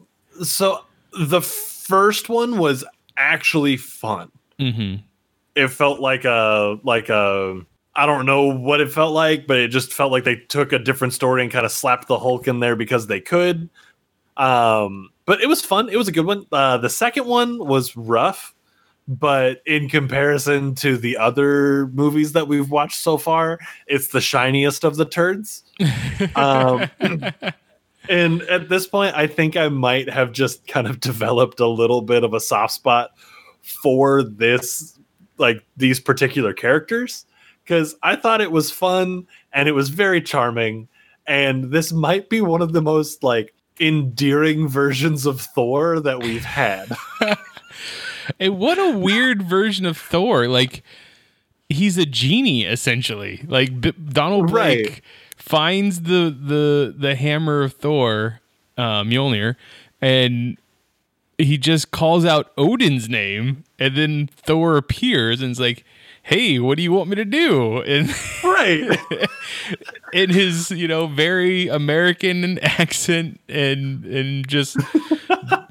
[0.43, 0.83] so
[1.17, 1.41] the
[1.89, 2.85] first one was
[3.17, 4.31] actually fun.
[4.57, 4.95] hmm
[5.55, 7.61] It felt like a like a
[7.95, 10.79] I don't know what it felt like, but it just felt like they took a
[10.79, 13.69] different story and kind of slapped the Hulk in there because they could.
[14.37, 15.89] Um, but it was fun.
[15.89, 16.45] It was a good one.
[16.51, 18.55] Uh, the second one was rough,
[19.05, 24.85] but in comparison to the other movies that we've watched so far, it's the shiniest
[24.85, 25.63] of the turds.
[26.35, 26.87] Um,
[28.09, 32.01] and at this point, I think I might have just kind of developed a little
[32.01, 33.11] bit of a soft spot
[33.61, 34.97] for this
[35.37, 37.25] like these particular characters
[37.63, 40.89] because I thought it was fun and it was very charming.
[41.27, 46.43] And this might be one of the most like endearing versions of Thor that we've
[46.43, 46.91] had.
[48.39, 50.47] And what a weird version of Thor.
[50.47, 50.83] Like
[51.69, 53.43] he's a genie essentially.
[53.47, 55.01] Like B- Donald Blake Right.
[55.39, 58.41] Finds the the the hammer of Thor,
[58.77, 59.55] uh, Mjolnir,
[60.01, 60.57] and
[61.37, 65.85] he just calls out Odin's name, and then Thor appears and is like,
[66.21, 68.09] "Hey, what do you want me to do?" And
[68.43, 68.99] right.
[70.13, 74.77] in his you know very American accent and and just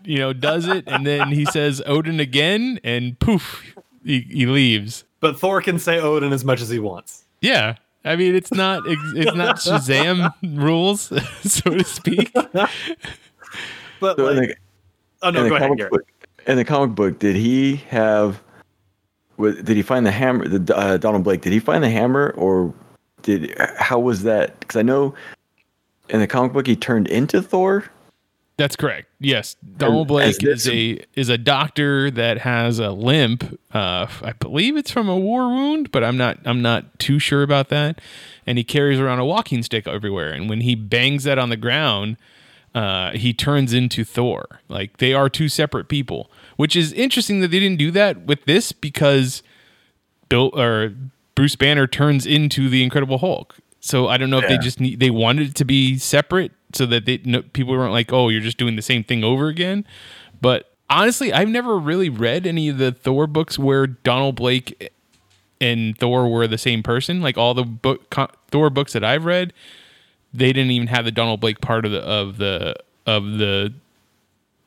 [0.05, 5.05] you know does it, and then he says Odin again, and poof, he, he leaves.
[5.21, 7.25] But Thor can say Odin as much as he wants.
[7.41, 7.77] Yeah.
[8.05, 12.33] I mean, it's not it's not Shazam rules, so to speak.
[12.33, 14.55] But So like, the,
[15.23, 15.93] oh no, in the go ahead, Garrett.
[15.93, 16.03] book,
[16.47, 18.43] in the comic book, did he have?
[19.39, 20.47] Did he find the hammer?
[20.49, 21.43] The uh, Donald Blake.
[21.43, 22.73] Did he find the hammer, or
[23.23, 24.59] did how was that?
[24.61, 25.15] Because I know
[26.09, 27.85] in the comic book he turned into Thor.
[28.59, 29.07] That's correct.
[29.21, 33.57] Yes, Donald Blake is a is a doctor that has a limp.
[33.73, 37.45] Uh, I believe it's from a war wound, but I'm not I'm not too sure
[37.45, 38.01] about that.
[38.49, 40.33] And he carries around a walking stick everywhere.
[40.33, 42.17] And when he bangs that on the ground,
[42.75, 44.61] uh, he turns into Thor.
[44.69, 48.45] Like they are two separate people, which is interesting that they didn't do that with
[48.47, 49.45] this because
[50.29, 50.95] Bill or
[51.37, 53.55] Bruce Banner turns into the Incredible Hulk.
[53.79, 56.87] So I don't know if they just need they wanted it to be separate so
[56.87, 59.87] that they no, people weren't like, oh, you're just doing the same thing over again.
[60.41, 64.93] But honestly, I've never really read any of the Thor books where Donald Blake
[65.61, 67.21] and Thor were the same person.
[67.21, 69.53] Like all the book co- Thor books that I've read,
[70.33, 72.77] they didn't even have the Donald Blake part of the of the
[73.07, 73.73] of the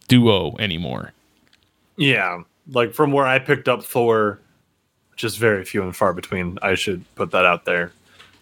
[0.08, 1.14] duo anymore.
[1.98, 4.40] Yeah, like from where I picked up Thor,
[5.16, 6.58] just very few and far between.
[6.62, 7.92] I should put that out there.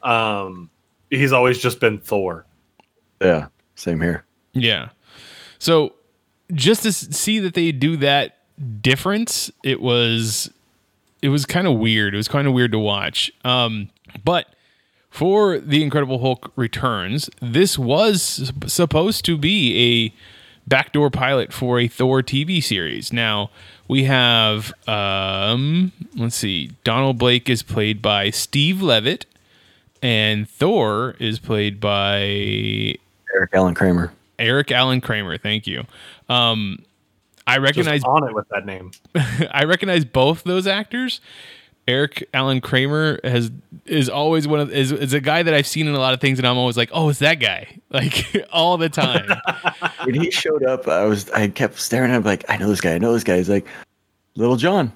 [0.02, 0.70] Um,
[1.10, 2.46] he's always just been Thor.
[3.22, 4.26] Yeah, same here.
[4.54, 4.90] Yeah.
[5.58, 5.94] So
[6.54, 8.38] just to see that they do that
[8.82, 10.52] difference, it was
[11.22, 12.14] it was kind of weird.
[12.14, 13.32] It was kind of weird to watch.
[13.44, 13.90] Um,
[14.24, 14.56] but
[15.10, 20.14] for the Incredible Hulk returns, this was supposed to be a
[20.68, 23.12] backdoor pilot for a Thor TV series.
[23.12, 23.50] Now
[23.88, 29.26] we have um, let's see, Donald Blake is played by Steve Levitt,
[30.02, 32.96] and Thor is played by
[33.36, 34.12] Eric Allen Kramer.
[34.38, 35.38] Eric Allen Kramer.
[35.38, 35.86] Thank you.
[36.30, 36.84] Um,
[37.46, 38.92] I Just recognize on it with that name.
[39.52, 41.20] I recognize both those actors.
[41.88, 43.52] Eric Allen Kramer has
[43.86, 46.22] is always one of is, is a guy that I've seen in a lot of
[46.22, 49.28] things, and I'm always like, oh, it's that guy, like all the time.
[50.04, 52.80] When he showed up, I was I kept staring at him like I know this
[52.80, 52.94] guy.
[52.94, 53.38] I know this guy.
[53.38, 53.68] He's like
[54.36, 54.94] Little John.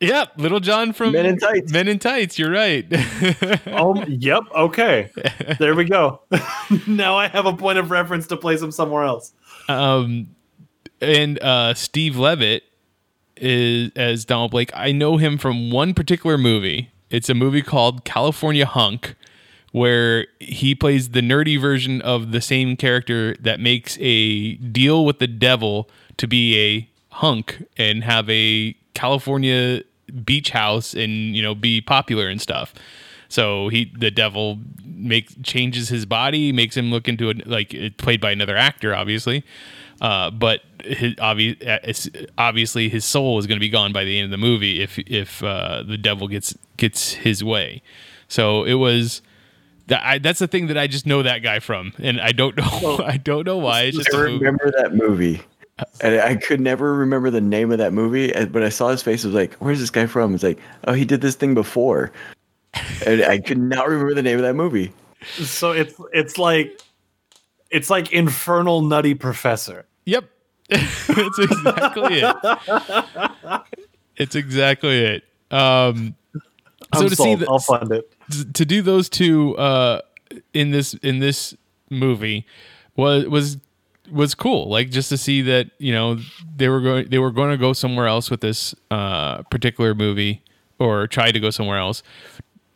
[0.00, 1.72] Yep, Little John from Men in Tights.
[1.72, 2.38] Men in Tights.
[2.38, 2.86] You're right.
[3.68, 4.42] Oh, yep.
[4.54, 5.10] Okay,
[5.58, 6.20] there we go.
[6.86, 9.32] now I have a point of reference to place him somewhere else.
[9.68, 10.28] um,
[11.00, 12.62] and uh, Steve Levitt
[13.36, 14.70] is as Donald Blake.
[14.74, 16.90] I know him from one particular movie.
[17.10, 19.14] It's a movie called California Hunk,
[19.72, 25.18] where he plays the nerdy version of the same character that makes a deal with
[25.18, 29.82] the devil to be a hunk and have a California
[30.24, 32.74] beach house and you know be popular and stuff.
[33.28, 37.98] So he the devil makes changes his body, makes him look into it like it
[37.98, 39.44] played by another actor, obviously.
[40.00, 44.18] Uh, but his, obvi- uh, obviously his soul is going to be gone by the
[44.18, 47.82] end of the movie if if uh, the devil gets gets his way.
[48.28, 49.22] So it was
[49.88, 52.56] that I, that's the thing that I just know that guy from, and I don't
[52.56, 53.82] know I don't know why.
[53.82, 54.44] It's just I a movie.
[54.44, 55.40] remember that movie.
[56.00, 59.24] And I could never remember the name of that movie, but I saw his face.
[59.24, 62.12] I was like, "Where's this guy from?" It's like, "Oh, he did this thing before,"
[63.06, 64.92] and I could not remember the name of that movie.
[65.22, 66.80] So it's it's like
[67.70, 69.84] it's like Infernal Nutty Professor.
[70.06, 70.30] Yep.
[70.68, 73.62] That's exactly it.
[74.16, 75.24] It's exactly it.
[75.50, 76.14] Um,
[76.94, 78.54] so I'm to see the, I'll fund it.
[78.54, 80.00] to do those two uh,
[80.54, 81.54] in this in this
[81.90, 82.46] movie
[82.96, 83.58] was was
[84.10, 84.68] was cool.
[84.68, 86.18] Like just to see that you know
[86.56, 90.42] they were going they were going to go somewhere else with this uh, particular movie
[90.78, 92.02] or try to go somewhere else.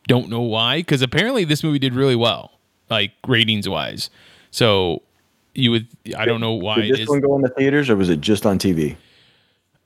[0.06, 4.10] Don't know why because apparently this movie did really well, like ratings wise.
[4.50, 5.02] So
[5.54, 7.08] you would I don't know why Did it this is.
[7.08, 8.96] one go in the theaters, or was it just on TV?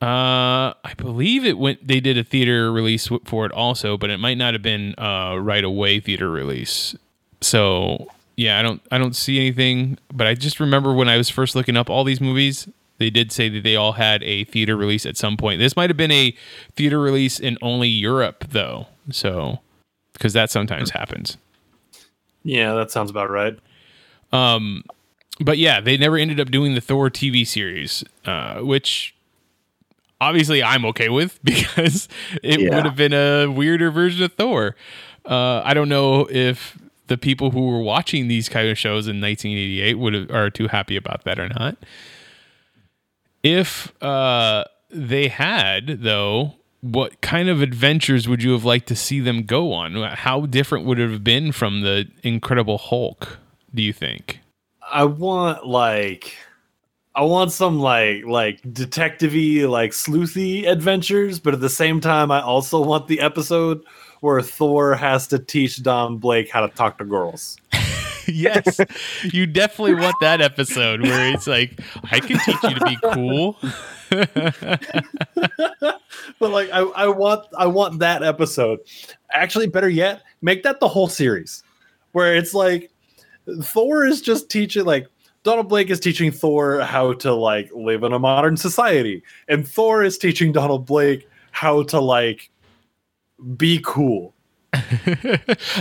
[0.03, 1.87] Uh, I believe it went.
[1.87, 5.37] They did a theater release for it also, but it might not have been uh
[5.41, 6.95] right away theater release.
[7.41, 9.99] So yeah, I don't I don't see anything.
[10.13, 12.69] But I just remember when I was first looking up all these movies,
[12.99, 15.59] They did say that they all had a theater release at some point.
[15.59, 16.35] This might have been a
[16.77, 18.87] theater release in only Europe, though.
[19.11, 19.61] So,
[20.13, 21.37] because that sometimes happens.
[22.45, 23.59] Yeah, that sounds about right.
[25.41, 29.15] But yeah, they never ended up doing the Thor TV series, uh, which
[30.21, 32.09] obviously I'm okay with because
[32.43, 32.75] it Yeah.
[32.77, 34.77] would have been a weirder version of Thor.
[35.25, 39.21] Uh, I don't know if the people who were watching these kind of shows in
[39.21, 41.77] 1988 would are too happy about that or not.
[43.43, 49.21] If uh, they had, though, what kind of adventures would you have liked to see
[49.21, 49.95] them go on?
[49.95, 53.39] How different would it have been from the Incredible Hulk?
[53.75, 54.41] Do you think?
[54.93, 56.37] I want like
[57.15, 62.41] I want some like like detective-y, like sleuthy adventures, but at the same time I
[62.41, 63.83] also want the episode
[64.25, 67.59] where Thor has to teach Don Blake how to talk to girls.
[68.27, 68.81] yes,
[69.23, 71.79] you definitely want that episode where it's like,
[72.11, 73.59] I can teach you to be cool.
[76.39, 78.81] But like I, I want I want that episode.
[79.33, 81.63] Actually, better yet, make that the whole series.
[82.13, 82.91] Where it's like
[83.63, 85.07] Thor is just teaching like
[85.43, 89.23] Donald Blake is teaching Thor how to like live in a modern society.
[89.49, 92.51] And Thor is teaching Donald Blake how to like
[93.57, 94.33] be cool.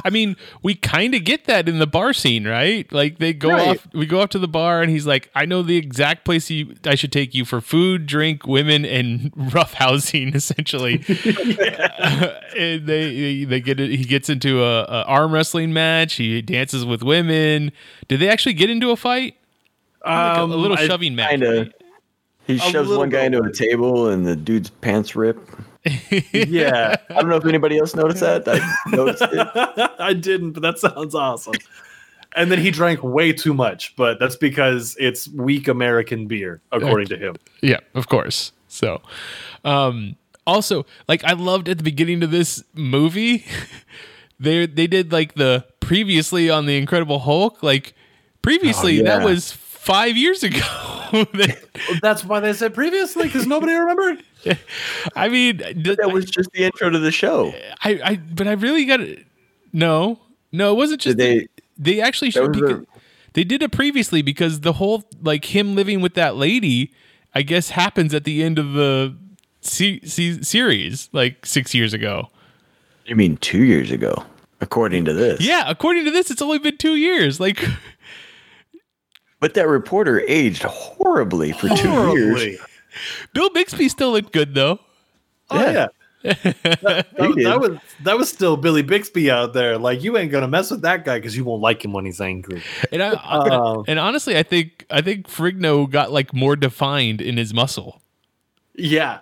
[0.06, 2.92] I mean, we kind of get that in the bar scene, right?
[2.94, 3.70] Like they go Right.
[3.70, 6.52] off, we go off to the bar, and he's like, "I know the exact place
[6.52, 11.04] you, I should take you for food, drink, women, and rough housing." Essentially,
[12.56, 13.90] and they they get it.
[13.92, 16.14] He gets into a, a arm wrestling match.
[16.14, 17.72] He dances with women.
[18.08, 19.36] Did they actually get into a fight?
[20.06, 21.32] Like a- a, little Um, I- shoving match.
[21.32, 21.58] Kinda.
[21.62, 21.72] right?
[22.46, 23.38] He shoves one guy bit.
[23.38, 25.40] into a table and the dude's pants rip.
[26.32, 26.96] Yeah.
[27.10, 28.48] I don't know if anybody else noticed that.
[28.48, 28.60] I
[28.96, 29.92] noticed it.
[30.00, 31.56] I didn't, but that sounds awesome.
[32.36, 37.08] And then he drank way too much, but that's because it's weak American beer, according
[37.08, 37.36] to him.
[37.62, 38.52] Yeah, of course.
[38.68, 39.02] So,
[39.64, 43.46] um, also, like I loved at the beginning of this movie,
[44.40, 47.94] they they did like the previously on the Incredible Hulk, like
[48.42, 50.60] previously Oh, that was five years ago.
[51.34, 51.56] They-
[52.02, 54.24] That's why they said previously, because nobody remembered.
[55.16, 57.54] I mean, did- That was just the intro to the show.
[57.84, 59.24] I, I, but I really got it.
[59.72, 60.20] no,
[60.52, 61.94] no, it wasn't just Did they.
[61.96, 62.86] They actually That showed because, a-
[63.34, 66.92] they did it previously because the whole like him living with that lady,
[67.36, 69.16] I guess, happens at the end of the
[69.62, 72.30] se- se- series like six years ago.
[73.06, 74.24] You mean two years ago,
[74.62, 75.42] according to this?
[75.42, 77.40] Yeah, according to this, it's only been two years.
[77.40, 77.64] Like,
[79.44, 82.52] But that reporter aged horribly for two Horribly.
[82.52, 82.60] years.
[83.34, 84.80] Bill Bixby still looked good though.
[85.50, 85.88] Oh yeah.
[86.24, 87.46] that, He did.
[87.48, 89.78] that was that was still Billy Bixby out there.
[89.78, 92.22] Like you ain't gonna mess with that guy because you won't like him when he's
[92.22, 92.64] angry.
[92.94, 97.36] And I, Um, and honestly, I think I think Ferrigno got like more defined in
[97.36, 98.02] his muscle.
[98.76, 99.20] Yeah,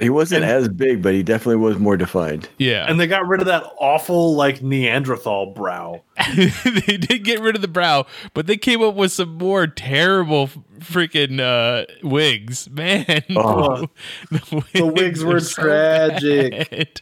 [0.00, 2.48] He wasn't And- as big, but he definitely was more defined.
[2.58, 6.02] Yeah, and they got rid of that awful like Neanderthal brow.
[6.36, 8.04] they did get rid of the brow,
[8.34, 10.48] but they came up with some more terrible
[10.80, 12.68] freaking uh, wigs.
[12.70, 13.88] Man, Oh.
[14.32, 16.70] the, The wigs were tragic.
[16.70, 17.00] bad.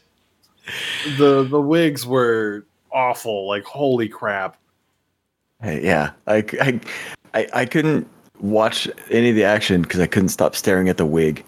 [1.18, 3.48] The the wigs were awful.
[3.48, 4.56] Like holy crap.
[5.62, 6.80] Hey, yeah, I, I,
[7.34, 8.06] I, I couldn't
[8.40, 11.44] watch any of the action because I couldn't stop staring at the wig.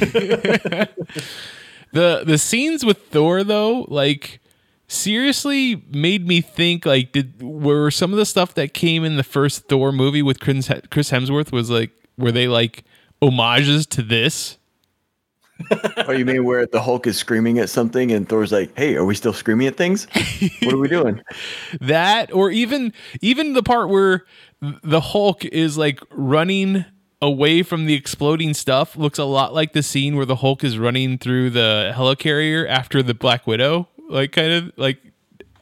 [1.92, 4.40] the the scenes with Thor though, like
[4.88, 9.22] seriously made me think like did were some of the stuff that came in the
[9.22, 12.84] first Thor movie with Chris Chris Hemsworth was like were they like
[13.22, 14.58] homages to this?
[16.08, 19.04] oh, you mean where the Hulk is screaming at something and Thor's like, "Hey, are
[19.04, 20.06] we still screaming at things?
[20.62, 21.20] What are we doing?"
[21.80, 24.24] that or even even the part where
[24.60, 26.84] the hulk is like running
[27.22, 30.78] away from the exploding stuff looks a lot like the scene where the hulk is
[30.78, 34.98] running through the helicarrier after the black widow like kind of like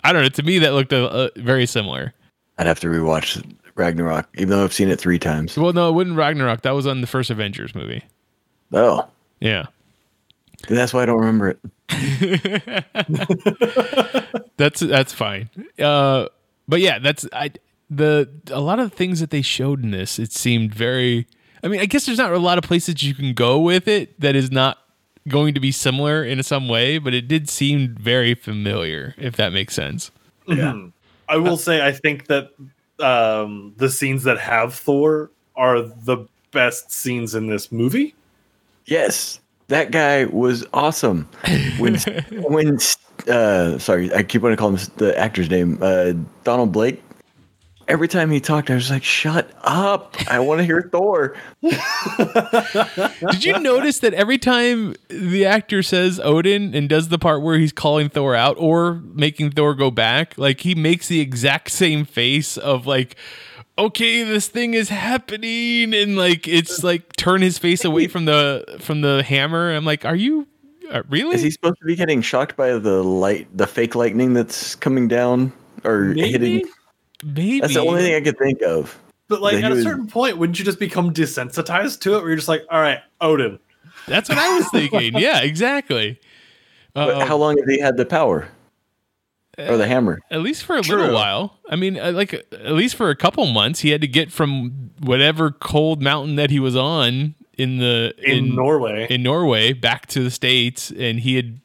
[0.05, 2.15] i don't know to me that looked uh, uh, very similar.
[2.59, 3.43] I'd have to rewatch
[3.77, 5.57] Ragnarok, even though I've seen it three times.
[5.57, 8.05] well no it wasn't ragnarok that was on the first avengers movie.
[8.73, 9.09] Oh,
[9.41, 9.67] yeah.
[10.69, 11.59] That's why I don't remember it.
[14.57, 15.51] that's that's fine.
[15.79, 16.27] Uh
[16.67, 17.51] but yeah that's i
[17.91, 21.27] the a lot of the things that they showed in this it seemed very
[21.63, 24.19] i mean i guess there's not a lot of places you can go with it
[24.21, 24.79] that is not
[25.29, 29.53] going to be similar in some way but it did seem very familiar if that
[29.53, 30.11] makes sense
[30.49, 30.93] Mhm.
[31.29, 32.51] I will say I think that
[33.01, 38.15] um, the scenes that have Thor are the best scenes in this movie.
[38.87, 41.29] Yes, that guy was awesome.
[41.79, 41.97] When
[42.31, 42.79] when
[43.29, 45.79] uh, sorry, I keep wanting to call him the actor's name.
[45.83, 47.03] Uh, Donald Blake
[47.89, 50.17] every time he talked, I was like, "Shut up!
[50.31, 56.75] I want to hear Thor." Did you notice that every time the actor says Odin
[56.75, 60.61] and does the part where he's calling Thor out or making Thor go back, like
[60.61, 63.17] he makes the exact same face of like,
[63.77, 68.79] okay, this thing is happening, and like it's like turn his face away from the
[68.81, 69.75] from the hammer.
[69.75, 70.47] I'm like, are you
[70.91, 71.35] uh, really?
[71.35, 75.09] Is he supposed to be getting shocked by the light, the fake lightning that's coming
[75.09, 75.53] down
[75.85, 76.31] or Maybe?
[76.31, 76.63] hitting?
[77.25, 78.99] Maybe That's the only thing I could think of.
[79.29, 82.19] But like at he a was- certain point, wouldn't you just become desensitized to it?
[82.21, 83.59] Where you're just like, all right, Odin.
[84.07, 85.15] That's what I was thinking.
[85.19, 86.19] yeah, exactly.
[86.95, 88.49] But Um, how long has he had the power
[89.59, 90.21] or the hammer?
[90.31, 90.97] At least for a True.
[91.01, 91.59] little while.
[91.69, 94.91] I mean, uh, like at least for a couple months, he had to get from
[95.01, 99.07] whatever cold mountain that he was on in the In, Norway.
[99.11, 101.61] in Norway back to the states, and he had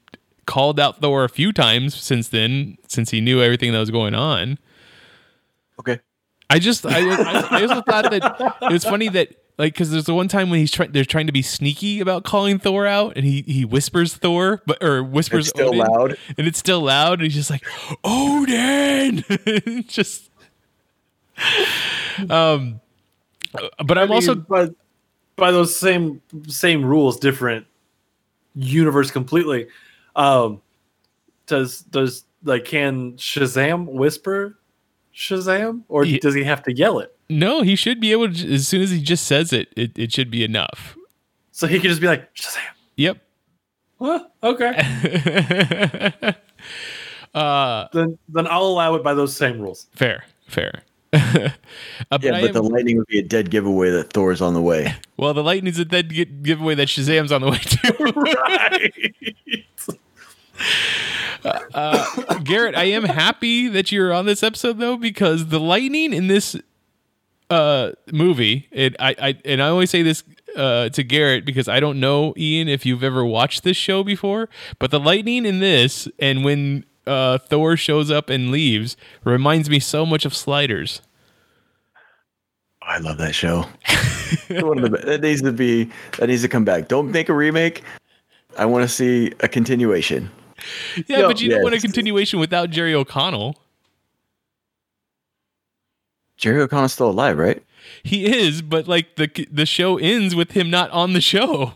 [0.46, 4.16] called out Thor a few times since then, since he knew everything that was going
[4.16, 4.58] on.
[5.80, 6.00] Okay.
[6.50, 9.30] I just, I, I, I also thought that it was funny that.
[9.56, 12.24] Like, because there's the one time when he's trying, they're trying to be sneaky about
[12.24, 16.18] calling Thor out, and he he whispers Thor, but or whispers It's still Odin, loud.
[16.40, 17.64] and it's still loud, and he's just like
[18.04, 19.24] Odin,
[19.88, 20.32] just.
[22.32, 22.82] Um,
[23.86, 24.70] but I'm I mean, also by,
[25.36, 27.68] by those same same rules, different
[28.56, 29.68] universe completely.
[30.16, 30.62] Um,
[31.46, 34.58] does does like can Shazam whisper
[35.16, 37.16] Shazam, or Ye- does he have to yell it?
[37.30, 38.54] no, he should be able to.
[38.54, 40.96] As soon as he just says it, it, it should be enough.
[41.52, 42.60] So he could just be like Shazam.
[42.98, 43.18] Yep.
[44.00, 44.74] Well, okay,
[47.34, 49.88] uh, then then I'll allow it by those same rules.
[49.96, 50.82] fair, fair.
[51.14, 51.50] uh,
[52.10, 54.62] but Yeah, but am- the lightning would be a dead giveaway that Thor's on the
[54.62, 54.94] way.
[55.18, 56.10] well, the lightning's a dead
[56.44, 57.94] giveaway that Shazam's on the way too.
[58.16, 58.94] right.
[61.46, 66.28] Uh, Garrett, I am happy that you're on this episode though because the lightning in
[66.28, 66.56] this
[67.50, 70.24] uh movie, it I, I and I always say this
[70.56, 74.50] uh to Garrett because I don't know Ian if you've ever watched this show before,
[74.80, 79.80] but the lightning in this and when uh Thor shows up and leaves reminds me
[79.80, 81.02] so much of Sliders.
[82.82, 83.66] I love that show.
[84.50, 86.88] One of the that needs to be that needs to come back.
[86.88, 87.84] Don't make a remake.
[88.58, 90.30] I want to see a continuation.
[91.08, 93.58] Yeah, Yo, but you don't want a continuation without Jerry O'Connell.
[96.38, 97.64] Jerry O'Connell's still alive, right?
[98.04, 101.74] He is, but like the the show ends with him not on the show.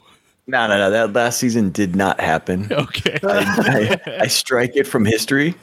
[0.47, 0.89] No, no, no.
[0.89, 2.71] That last season did not happen.
[2.71, 3.19] Okay.
[3.23, 5.55] I, I, I strike it from history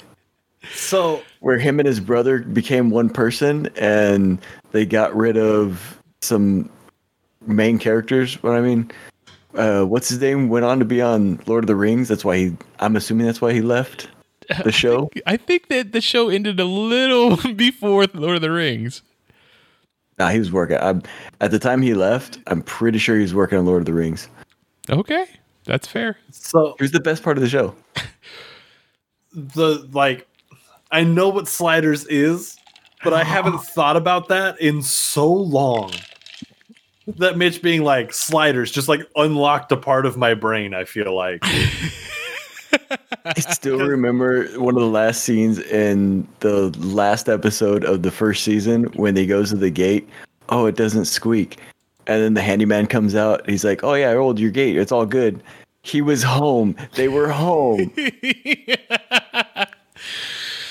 [0.74, 4.38] So where him and his brother became one person and
[4.72, 6.68] they got rid of some
[7.46, 8.42] main characters.
[8.42, 8.90] What I mean,
[9.56, 10.48] uh, what's his name?
[10.48, 12.08] Went on to be on Lord of the Rings.
[12.08, 12.56] That's why he.
[12.80, 14.08] I'm assuming that's why he left
[14.64, 15.10] the show.
[15.26, 19.02] I think that the show ended a little before Lord of the Rings.
[20.18, 20.76] Nah, he was working.
[20.76, 21.02] I'm,
[21.40, 23.92] at the time he left, I'm pretty sure he was working on Lord of the
[23.92, 24.28] Rings.
[24.90, 25.26] Okay,
[25.64, 26.16] that's fair.
[26.30, 27.74] so He was the best part of the show.
[29.32, 30.26] the like
[30.90, 32.56] I know what sliders is,
[33.02, 35.92] but I haven't thought about that in so long.
[37.06, 41.14] That Mitch being like sliders just like unlocked a part of my brain, I feel
[41.14, 41.44] like.
[43.26, 48.42] I still remember one of the last scenes in the last episode of the first
[48.44, 50.08] season when he goes to the gate.
[50.48, 51.58] Oh, it doesn't squeak.
[52.06, 53.48] And then the handyman comes out.
[53.48, 54.76] He's like, Oh, yeah, I rolled your gate.
[54.76, 55.42] It's all good.
[55.82, 56.76] He was home.
[56.94, 57.92] They were home.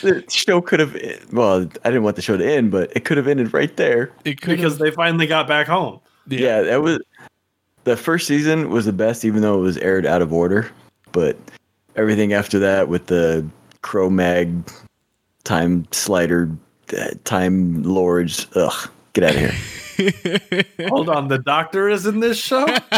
[0.01, 0.95] the show could have,
[1.31, 4.11] well, I didn't want the show to end, but it could have ended right there.
[4.25, 5.99] It could because they finally got back home.
[6.27, 6.99] Yeah, that was
[7.83, 10.69] the first season was the best, even though it was aired out of order.
[11.11, 11.37] But
[11.95, 13.45] everything after that, with the
[13.81, 14.71] Kromagg
[15.43, 16.49] time slider,
[16.97, 20.63] uh, time lords, ugh, get out of here.
[20.89, 22.65] Hold on, the doctor is in this show?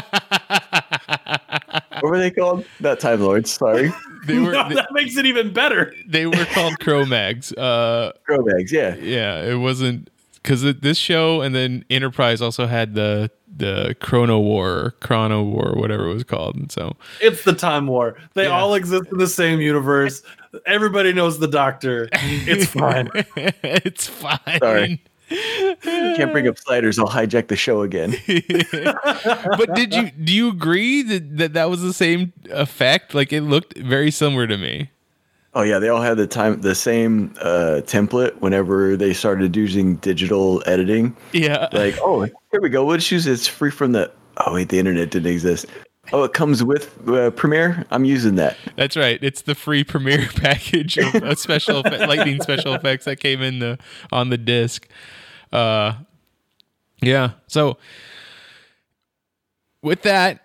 [1.99, 2.65] what were they called?
[2.79, 3.51] Not time lords.
[3.51, 3.91] Sorry,
[4.25, 5.93] they were No, they, that makes it even better.
[6.07, 7.53] they were called Kromaggs.
[7.57, 8.71] Uh, Kromaggs.
[8.71, 10.09] Yeah, yeah, it wasn't
[10.45, 15.69] because this show and then Enterprise also had the the Chrono War, or Chrono War,
[15.69, 16.55] or whatever it was called.
[16.55, 18.15] And so It's the time war.
[18.35, 18.49] They Yeah.
[18.49, 20.21] all exist in the same universe.
[20.65, 22.09] Everybody knows the doctor.
[22.13, 23.09] It's fine.
[23.63, 24.59] it's fine.
[24.59, 25.01] Sorry.
[25.31, 25.75] you
[26.15, 26.99] can't bring up sliders.
[26.99, 28.11] I'll hijack the show again.
[29.57, 33.15] but did you do you agree that, that that was the same effect?
[33.15, 34.91] Like it looked very similar to me.
[35.55, 39.95] Oh yeah, they all had the time the same uh, template whenever they started using
[39.97, 41.15] digital editing.
[41.31, 41.69] Yeah.
[41.71, 42.83] like, oh, here we go.
[42.83, 43.25] We'll just.
[43.25, 44.11] It's free from the.
[44.37, 45.65] Oh wait, the internet didn't exist.
[46.11, 47.85] Oh, it comes with uh, Premiere.
[47.89, 48.57] I'm using that.
[48.75, 49.17] That's right.
[49.23, 53.59] It's the free premiere package of uh, special effect, lightning special effects that came in
[53.59, 53.79] the
[54.11, 54.87] on the disc.
[55.51, 55.93] Uh,
[57.01, 57.31] yeah.
[57.47, 57.77] So
[59.81, 60.41] with that,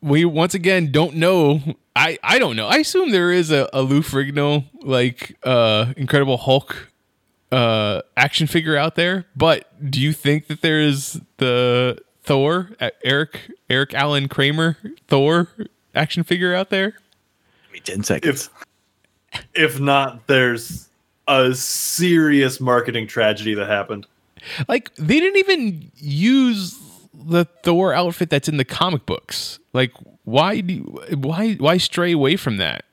[0.00, 1.60] we once again don't know.
[1.94, 2.66] I I don't know.
[2.66, 6.90] I assume there is a, a Lou Ferrigno like uh, Incredible Hulk
[7.50, 12.90] uh, action figure out there, but do you think that there is the Thor uh,
[13.04, 14.78] Eric Eric Allen Kramer
[15.08, 15.48] Thor
[15.94, 16.92] action figure out there?
[17.64, 18.48] Give me ten seconds.
[19.34, 20.88] If if not, there's
[21.28, 24.06] a serious marketing tragedy that happened.
[24.66, 26.78] Like they didn't even use
[27.14, 29.58] the Thor outfit that's in the comic books.
[29.72, 29.92] Like
[30.24, 30.82] why do you,
[31.16, 32.84] why why stray away from that?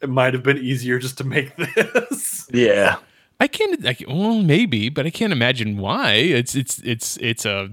[0.00, 2.48] It might have been easier just to make this.
[2.52, 2.96] yeah.
[3.38, 3.84] I can't.
[3.86, 6.12] I, can- well, maybe, but I can't imagine why.
[6.14, 7.70] It's it's it's it's a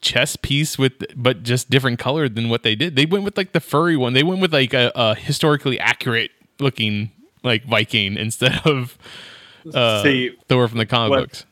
[0.00, 2.94] chess piece with, but just different color than what they did.
[2.96, 4.12] They went with like the furry one.
[4.12, 7.10] They went with like a, a historically accurate looking
[7.42, 8.96] like Viking instead of
[9.74, 11.44] uh, See, Thor from the comic what- books.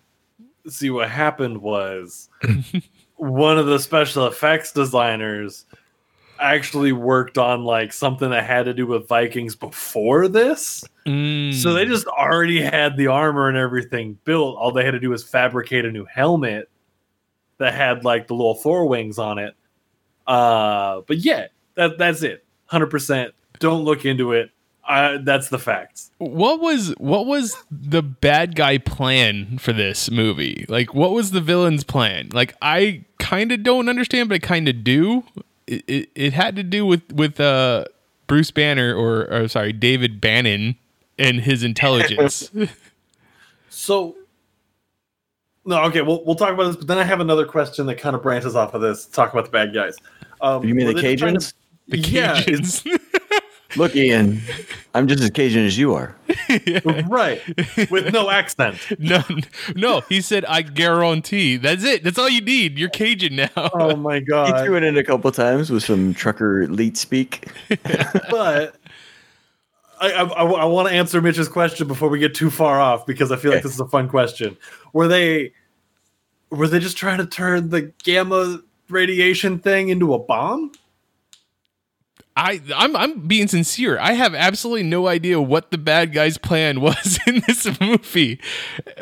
[0.69, 2.29] See what happened was
[3.17, 5.67] one of the special effects designers
[6.39, 10.85] actually worked on like something that had to do with Vikings before this.
[11.07, 11.55] Mm.
[11.55, 14.57] So they just already had the armor and everything built.
[14.59, 16.69] All they had to do was fabricate a new helmet
[17.59, 19.55] that had like the little Thor wings on it.
[20.27, 22.45] Uh, but yeah, that that's it.
[22.67, 23.33] Hundred percent.
[23.59, 24.51] Don't look into it.
[24.89, 26.11] Uh, that's the facts.
[26.19, 30.65] what was what was the bad guy plan for this movie?
[30.69, 32.29] Like, what was the villain's plan?
[32.33, 35.25] Like, I kind of don't understand, but I kind of do.
[35.67, 37.87] It, it it had to do with with uh
[38.29, 40.77] Bruce Banner or, or sorry David Bannon
[41.19, 42.51] and his intelligence.
[43.69, 44.17] So,
[45.67, 46.77] no, okay, we'll we'll talk about this.
[46.77, 49.05] But then I have another question that kind of branches off of this.
[49.07, 49.97] Talk about the bad guys.
[50.41, 51.49] Um, You mean the Cajuns?
[51.51, 51.55] to-
[51.89, 52.87] the yeah, Cajuns.
[53.75, 54.41] Look, Ian,
[54.95, 56.15] I'm just as Cajun as you are.
[57.09, 57.43] right,
[57.91, 58.79] with no accent.
[58.99, 59.23] no,
[59.75, 61.57] no, he said I guarantee.
[61.57, 62.05] That's it.
[62.05, 62.79] That's all you need.
[62.79, 63.51] You're Cajun now.
[63.57, 64.57] Oh my God.
[64.57, 67.49] He threw it in a couple times with some trucker elite speak.
[68.31, 68.77] but
[70.01, 73.33] I, I, I want to answer Mitch's question before we get too far off because
[73.33, 74.57] I feel like this is a fun question.
[74.93, 75.53] Were they
[76.51, 80.73] were they just trying to turn the gamma radiation thing into a bomb?
[82.37, 83.99] I I'm I'm being sincere.
[83.99, 88.41] I have absolutely no idea what the bad guy's plan was in this movie.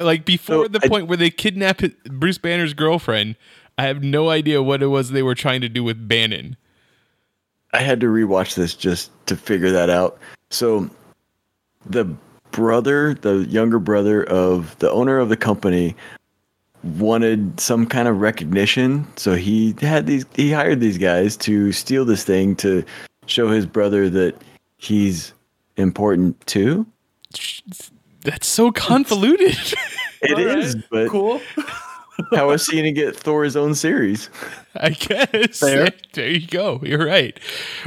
[0.00, 3.36] Like before So, the I- point where they kidnap Bruce Banner's girlfriend,
[3.76, 6.56] I have no idea what it was they were trying to do with Bannon.
[7.72, 10.16] I had to rewatch this just to figure that out.
[10.50, 10.88] So,
[11.84, 12.04] the
[12.52, 15.96] brother, the younger brother of the owner of the company,
[16.84, 19.06] wanted some kind of recognition.
[19.16, 20.24] So he had these.
[20.36, 22.84] He hired these guys to steal this thing to
[23.26, 24.34] show his brother that
[24.76, 25.32] he's
[25.76, 26.86] important too.
[28.22, 29.56] That's so convoluted.
[30.26, 31.38] It All right, is, but cool.
[32.34, 34.30] how is he going to get Thor his own series?
[34.74, 35.60] I guess.
[35.60, 35.90] Fair.
[36.14, 36.80] There you go.
[36.82, 37.38] You're right.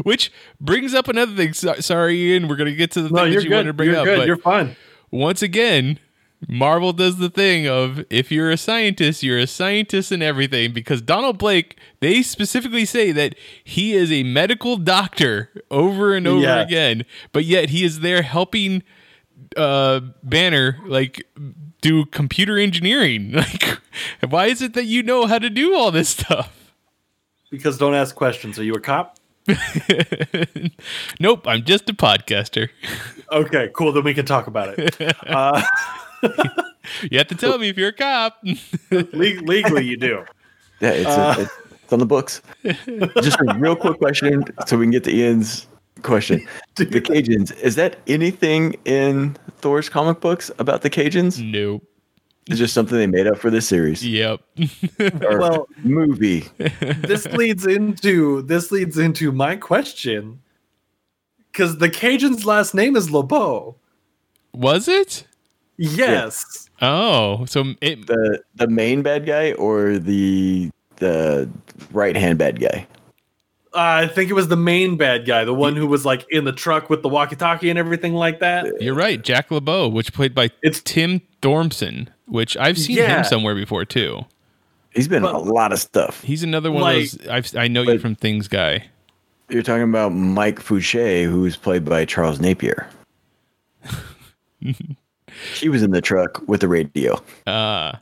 [0.04, 0.32] Which
[0.62, 1.54] brings up another thing.
[1.54, 2.48] So, sorry, Ian.
[2.48, 4.06] We're gonna get to the No, thing you're that you wanted to bring You're up.
[4.06, 4.18] good.
[4.20, 4.76] but You're fine.
[5.10, 5.98] once again,
[6.48, 11.02] Marvel does the thing of if you're a scientist, you're a scientist in everything because
[11.02, 13.34] Donald Blake, they specifically say that
[13.64, 16.60] he is a medical doctor over and over Yeah.
[16.62, 18.84] again, but yet he is there helping
[19.56, 21.26] uh Banner like
[21.82, 23.34] do computer engineering.
[24.22, 26.72] Like why is it that you know how to do all this stuff?
[27.50, 28.60] Because don't ask questions.
[28.60, 29.18] Are you a cop?
[31.20, 32.70] nope, I'm just a podcaster.
[33.30, 33.92] Okay, cool.
[33.92, 34.96] Then we can talk about it.
[35.28, 35.62] Uh,
[37.12, 38.38] You have to tell me if you're a cop.
[38.92, 40.24] le- legally, you do.
[40.80, 41.36] Yeah, it's, Uh.
[41.38, 41.42] a,
[41.84, 42.42] it's on the books.
[43.22, 45.68] Just a real quick question, so we can get to Ian's
[46.02, 46.48] question.
[46.76, 51.44] The Cajuns is that anything in Thor's comic books about the Cajuns?
[51.44, 51.84] nope.
[52.48, 54.40] It's just something they made up for this series Yep.
[55.22, 56.46] or Well- movie.
[57.02, 60.40] this leads into this leads into my question
[61.52, 63.76] because the Cajun's last name is LeBeau.
[64.54, 65.27] Was it?
[65.78, 71.50] Yes, Oh, so it The the main bad guy or the the
[71.92, 72.88] right hand bad guy.
[73.74, 76.46] Uh, I think it was the main bad guy, the one who was like in
[76.46, 78.82] the truck with the walkie-talkie and everything like that.
[78.82, 83.18] You're right, Jack LeBeau, which played by It's- Tim Thomerson, which I've seen Yeah.
[83.20, 84.26] him somewhere before too.
[84.96, 86.24] He's been in a lot of stuff.
[86.24, 88.86] He's another one Like- of those I've, I know you But- from Things guy.
[89.50, 92.88] You're talking about Mike Fouché, who's played by Charles Napier.
[95.60, 97.22] he was in the truck with the radio.
[97.46, 97.94] Uh,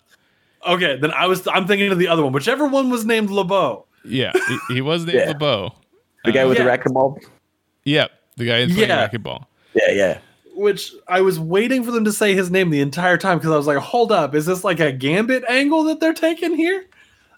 [0.68, 3.86] Okay, then I was I'm thinking of the other one, whichever one was named LeBeau.
[4.04, 4.32] Yeah,
[4.68, 5.28] he, he was Dave Yeah.
[5.28, 5.72] LeBeau.
[6.24, 6.64] The guy with Yeah.
[6.64, 7.20] the racquetball.
[7.84, 9.08] Yep, the guy who's playing Yeah.
[9.08, 9.46] racquetball.
[9.76, 10.18] Yeah, yeah.
[10.56, 13.58] Which I was waiting for them to say his name the entire time because I
[13.58, 16.86] was like, hold up, is this like a gambit angle that they're taking here?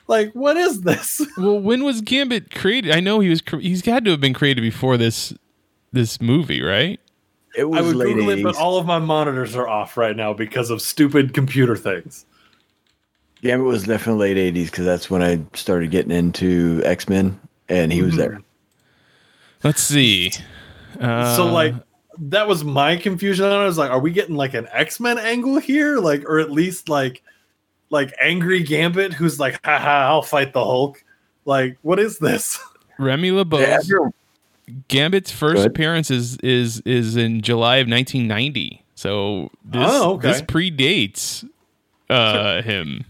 [0.08, 1.22] Like, what is this?
[1.38, 2.92] Well, when was Gambit created?
[2.94, 3.42] I know he was.
[3.42, 5.34] cre- He's had to have been created before this
[5.92, 6.98] this movie, right?
[7.58, 8.60] It was I would late Google it, but 80s.
[8.60, 12.26] all of my monitors are off right now because of stupid computer things.
[13.42, 17.40] Gambit was definitely late 80s because that's when I started getting into X Men,
[17.70, 18.20] and he was Mm-hmm.
[18.20, 18.42] there.
[19.64, 20.32] Let's see.
[21.00, 21.74] Uh, so like
[22.20, 23.46] that was my confusion.
[23.46, 26.52] I was like, are we getting like an X Men angle here, like, or at
[26.52, 27.22] least like,
[27.90, 31.04] like angry Gambit who's like, haha, I'll fight the Hulk.
[31.46, 32.60] Like, what is this?
[33.00, 33.60] Remy LeBeau.
[33.60, 34.12] Yeah, after-
[34.88, 35.72] Gambit's first Go ahead.
[35.72, 38.84] appearance is is is in July of 1990.
[38.96, 40.28] So this Oh, okay.
[40.32, 41.48] this predates
[42.10, 43.06] uh him.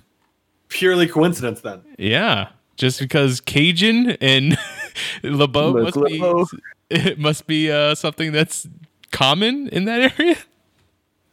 [0.70, 1.82] Purely coincidence then.
[1.98, 4.58] Yeah, just because Cajun and
[5.24, 6.46] LeBeau Look, must be
[6.90, 8.68] it must be uh, something that's
[9.12, 10.36] common in that area.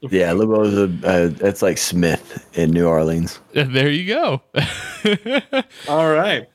[0.03, 3.41] yeah, LeBeau's a, uh, that's like Smith in New Orleans.
[3.53, 4.43] There you go.
[5.89, 6.49] All right.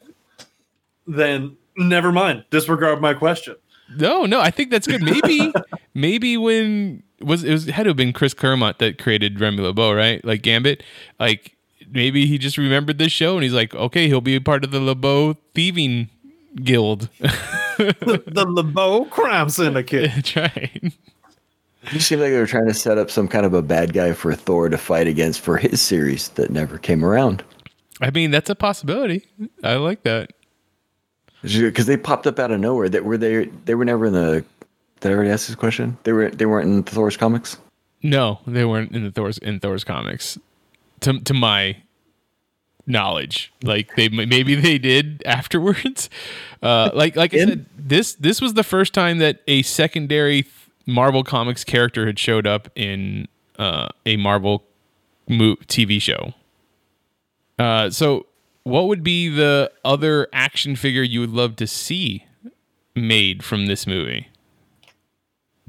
[1.07, 2.45] Then never mind.
[2.49, 3.55] Disregard my question.
[3.97, 5.01] No, no, I think that's good.
[5.01, 5.51] Maybe,
[5.93, 9.61] maybe when was it was it had to have been Chris Claremont that created Remy
[9.61, 10.23] LeBeau, right?
[10.23, 10.83] Like Gambit,
[11.19, 11.55] like
[11.91, 14.71] maybe he just remembered this show and he's like, okay, he'll be a part of
[14.71, 16.09] the LeBeau thieving
[16.63, 17.09] guild.
[17.19, 20.11] the LeBeau Crime Syndicate.
[20.15, 20.93] That's right.
[21.81, 23.93] It just seemed like they were trying to set up some kind of a bad
[23.93, 27.43] guy for Thor to fight against for his series that never came around.
[28.01, 29.25] I mean, that's a possibility.
[29.63, 30.31] I like that.
[31.41, 32.89] Because they popped up out of nowhere.
[32.89, 33.45] That were they?
[33.65, 34.43] They were never in the.
[34.99, 35.97] Did I already ask this question?
[36.03, 36.29] They were.
[36.29, 37.57] They weren't in Thor's comics.
[38.01, 40.37] No, they weren't in the Thor's in Thor's comics.
[41.01, 41.77] To to my
[42.85, 46.09] knowledge, like they maybe they did afterwards.
[46.61, 50.45] Uh, like like I said, this this was the first time that a secondary
[50.85, 53.27] Marvel Comics character had showed up in
[53.57, 54.63] uh, a Marvel
[55.27, 56.33] mo- TV show.
[57.57, 58.25] Uh, so,
[58.63, 62.25] what would be the other action figure you would love to see
[62.95, 64.27] made from this movie?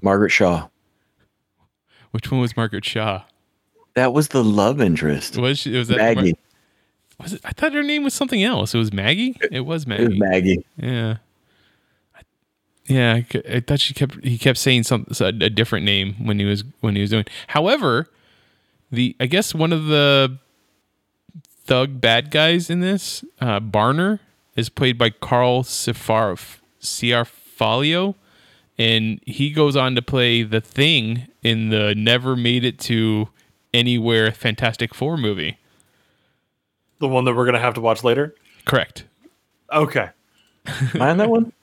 [0.03, 0.69] Margaret Shaw.
[2.11, 3.23] Which one was Margaret Shaw?
[3.95, 5.37] That was the love interest.
[5.37, 6.35] Was she, was that Maggie.
[7.21, 7.41] Was it?
[7.45, 8.75] I thought her name was something else.
[8.75, 9.37] It was Maggie.
[9.53, 10.05] It was It Maggie.
[10.09, 10.67] was Maggie.
[10.77, 11.17] Yeah.
[12.15, 12.21] I-
[12.87, 13.27] Yeah, I,
[13.57, 16.95] I thought she kept he kept saying some a different name when he was when
[16.97, 17.25] he was doing.
[17.49, 18.09] However,
[18.91, 20.39] the I guess one of the
[21.65, 24.21] thug bad guys in this, uh, Barner,
[24.57, 28.15] is played by Carl Cifarf Ciarfalio,
[28.79, 33.29] and he goes on to play the Thing in the Never Made It to
[33.73, 35.59] Anywhere Fantastic Four movie.
[36.99, 38.35] The one that we're gonna have to watch later.
[38.65, 39.05] Correct.
[39.73, 40.11] Okay.
[40.67, 41.53] Am I on that one?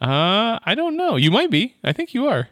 [0.00, 1.16] Uh, I don't know.
[1.16, 1.76] You might be.
[1.84, 2.48] I think you are.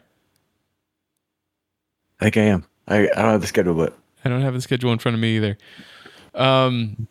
[2.19, 2.65] I think I am.
[2.87, 5.19] I, I don't have the schedule, but I don't have the schedule in front of
[5.19, 5.57] me either.
[6.33, 7.07] Um,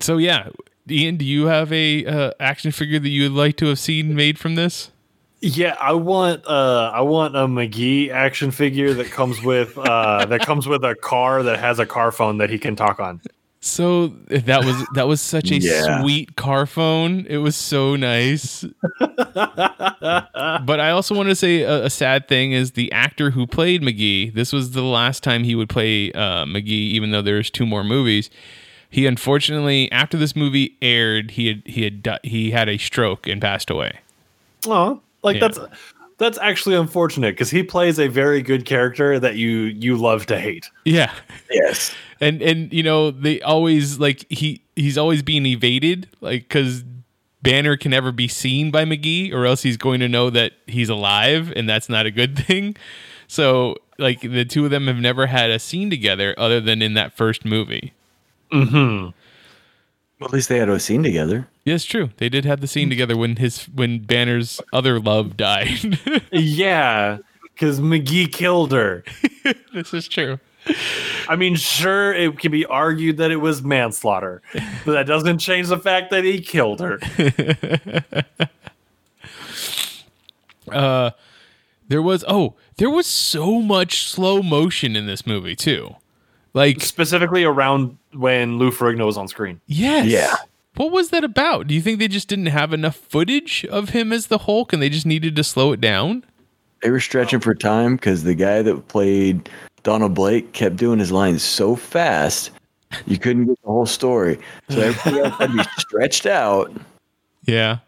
[0.00, 0.48] so yeah,
[0.88, 4.14] Ian, do you have a uh, action figure that you would like to have seen
[4.14, 4.90] made from this?
[5.42, 10.42] Yeah, I want uh I want a McGee action figure that comes with uh that
[10.42, 13.22] comes with a car that has a car phone that he can talk on.
[13.62, 16.00] So that was that was such a Yeah.
[16.00, 17.26] sweet car phone.
[17.28, 18.64] It was so nice.
[19.00, 23.82] but I also want to say a, a sad thing is the actor who played
[23.82, 24.32] McGee.
[24.32, 27.84] This was the last time he would play uh, McGee, even though there's two more
[27.84, 28.30] movies.
[28.88, 33.40] He unfortunately, after this movie aired, he had he had he had a stroke and
[33.40, 34.00] passed away.
[34.66, 35.48] Oh, like Yeah.
[35.48, 35.58] that's
[36.24, 40.38] that's actually unfortunate because he plays a very good character that you you love to
[40.38, 40.70] hate.
[40.84, 41.12] Yeah,
[41.50, 41.94] yes.
[42.20, 46.84] and and you know they always like he he's always being evaded like because
[47.42, 50.90] banner can never be seen by mcgee or else he's going to know that he's
[50.90, 52.76] alive and that's not a good thing
[53.26, 56.92] so like the two of them have never had a scene together other than in
[56.92, 57.94] that first movie
[58.52, 59.10] Mm-hmm.
[60.20, 61.48] Well, at least they had a scene together.
[61.64, 65.98] yes true they did have the scene together when his when banner's other love died
[66.32, 69.02] Yeah, because McGee killed her.
[69.74, 70.38] this is true
[71.26, 74.42] I mean, sure, it can be argued that it was manslaughter,
[74.84, 77.00] but that doesn't change the fact that he killed her.
[80.70, 81.10] uh
[81.88, 85.96] there was oh there was so much slow motion in this movie too
[86.54, 89.60] like Specifically around when Lou Ferrigno was on screen.
[89.66, 90.06] Yes.
[90.06, 90.34] Yeah.
[90.76, 91.66] What was that about?
[91.66, 94.80] Do you think they just didn't have enough footage of him as the Hulk and
[94.80, 96.24] they just needed to slow it down?
[96.82, 99.50] They were stretching for time because the guy that played
[99.82, 102.50] Donald Blake kept doing his lines so fast
[103.06, 104.38] you couldn't get the whole story.
[104.70, 106.72] So everything else had to be stretched out
[107.44, 107.78] Yeah.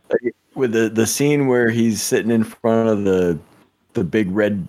[0.55, 3.39] with the the scene where he's sitting in front of the
[3.95, 4.67] the big red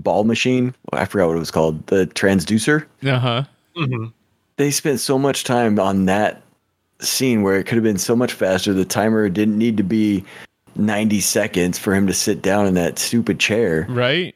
[0.00, 0.74] ball machine.
[0.92, 1.86] I forgot what it was called.
[1.88, 2.84] The transducer.
[3.04, 3.44] Uh huh.
[3.76, 4.12] Mhm.
[4.56, 6.42] They spent so much time on that
[7.00, 8.72] scene where it could have been so much faster.
[8.72, 10.24] The timer didn't need to be
[10.76, 13.86] 90 seconds for him to sit down in that stupid chair.
[13.88, 14.34] Right.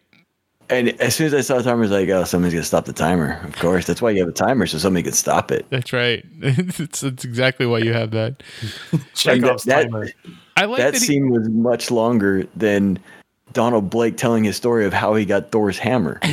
[0.71, 2.67] And as soon as I saw the timer, I was like, oh, somebody's going to
[2.67, 3.41] stop the timer.
[3.45, 3.85] Of course.
[3.87, 5.67] That's why you have a timer, so somebody can stop it.
[5.71, 6.25] That's right.
[6.41, 8.43] it's, that's exactly why you have that.
[9.15, 10.09] Chekhov's that- timer.
[10.57, 11.01] I like that that.
[11.01, 12.99] he- scene was much longer than
[13.53, 16.19] Donald Blake telling his story of how he got Thor's hammer.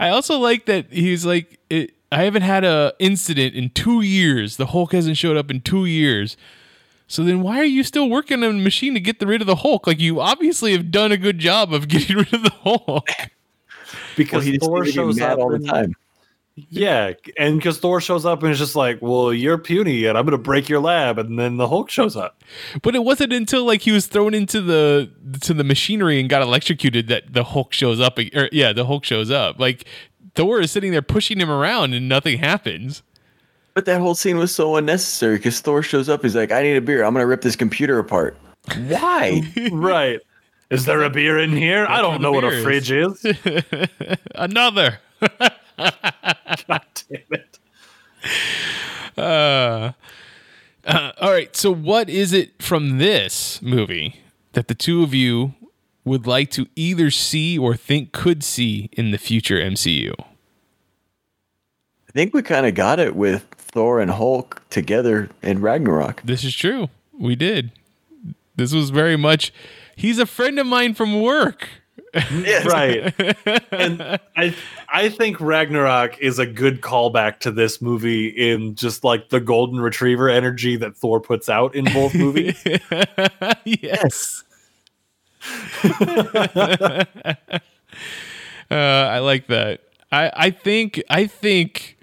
[0.00, 4.56] I also like that he's like, it, I haven't had a incident in two years.
[4.56, 6.36] The Hulk hasn't showed up in two years.
[7.06, 9.46] So then, why are you still working on a machine to get the rid of
[9.46, 9.86] the Hulk?
[9.86, 13.08] Like you obviously have done a good job of getting rid of the Hulk.
[14.16, 15.94] Because Well, he just Thor shows mad up all the time.
[16.54, 20.26] Yeah, and because Thor shows up and is just like, "Well, you're puny, and I'm
[20.26, 22.42] gonna break your lab," and then the Hulk shows up.
[22.82, 26.42] But it wasn't until like he was thrown into the to the machinery and got
[26.42, 28.18] electrocuted that the Hulk shows up.
[28.18, 29.58] Or yeah, the Hulk shows up.
[29.58, 29.86] Like
[30.34, 33.02] Thor is sitting there pushing him around and nothing happens.
[33.74, 36.22] But that whole scene was so unnecessary because Thor shows up.
[36.22, 37.04] He's like, I need a beer.
[37.04, 38.36] I'm going to rip this computer apart.
[38.86, 39.42] Why?
[39.72, 40.20] right?
[40.70, 41.86] Is there a beer in here?
[41.88, 43.26] I don't what know what a beer fridge is.
[44.34, 44.98] Another.
[45.78, 47.58] God damn it!
[49.16, 49.92] Uh,
[50.84, 51.54] uh, all right.
[51.56, 54.20] So, what is it from this movie
[54.52, 55.54] that the two of you
[56.04, 60.12] would like to either see or think could see in the future MCU?
[60.18, 66.22] I think we kind of got it with Thor and Hulk together in Ragnarok.
[66.22, 66.88] This is true.
[67.18, 67.70] We did.
[68.56, 69.52] This was very much.
[69.96, 71.68] He's a friend of mine from work.
[72.14, 73.14] Right,
[73.72, 74.02] and
[74.36, 74.54] I
[74.88, 79.80] I think Ragnarok is a good callback to this movie in just like the golden
[79.80, 82.62] retriever energy that Thor puts out in both movies.
[83.64, 84.44] yes.
[85.84, 87.04] uh,
[88.70, 89.80] I like that.
[90.10, 91.98] I, I think I think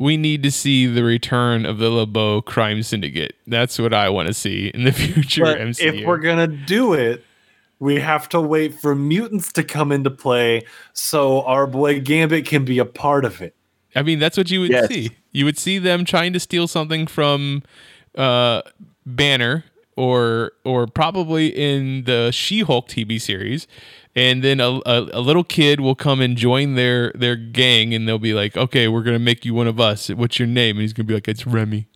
[0.00, 3.36] we need to see the return of the LeBeau crime syndicate.
[3.46, 6.00] That's what I want to see in the future But MCU.
[6.00, 7.24] if we're gonna do it,
[7.82, 10.62] we have to wait for mutants to come into play
[10.92, 13.56] so our boy Gambit can be a part of it.
[13.96, 14.86] I mean, that's what you would Yes.
[14.88, 15.10] see.
[15.32, 17.64] You would see them trying to steal something from
[18.16, 18.62] uh,
[19.04, 19.64] Banner
[19.96, 23.66] or or probably in the She-Hulk TV series.
[24.14, 28.06] And then a, a, a little kid will come and join their their gang, and
[28.06, 30.08] they'll be like, "Okay, we're gonna make you one of us.
[30.10, 31.86] What's your name?" And he's gonna be like, "It's Remy."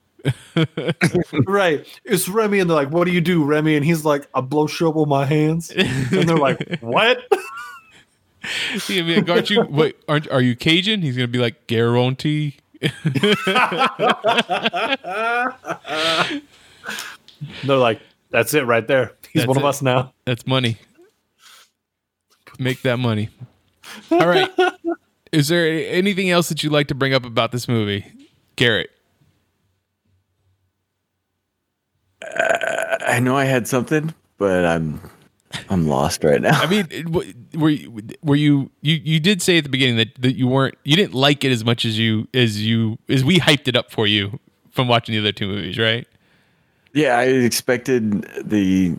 [1.46, 1.86] right.
[2.04, 3.76] It's Remy, and they're like, What do you do, Remy?
[3.76, 5.70] And he's like, I blow with my hands.
[5.70, 7.20] And they're like, What?
[8.72, 9.62] He's gonna be like, "Aren't you?
[9.62, 12.58] Wait, aren't are you Cajun?" He's gonna be like, "Guarantee."
[17.64, 18.00] they're like,
[18.30, 19.12] That's it right there.
[19.32, 19.66] He's That's one of it.
[19.66, 20.12] us now.
[20.26, 20.76] That's money.
[22.58, 23.30] Make that money.
[24.10, 24.50] All right.
[25.32, 28.06] Is there anything else that you'd like to bring up about this movie,
[28.56, 28.90] Garrett?
[32.22, 35.00] Uh, I know I had something, but I'm
[35.70, 36.60] I'm lost right now.
[36.60, 37.12] I mean,
[37.54, 40.76] were you, were you you you did say at the beginning that, that you weren't
[40.84, 43.90] you didn't like it as much as you as you as we hyped it up
[43.90, 44.38] for you
[44.70, 46.06] from watching the other two movies, right?
[46.92, 48.96] Yeah, I expected the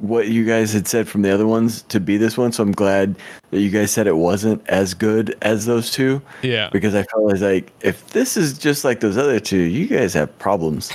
[0.00, 2.72] what you guys had said from the other ones to be this one, so I'm
[2.72, 3.16] glad
[3.50, 6.22] that you guys said it wasn't as good as those two.
[6.42, 6.70] Yeah.
[6.72, 10.36] Because I felt like if this is just like those other two, you guys have
[10.38, 10.90] problems.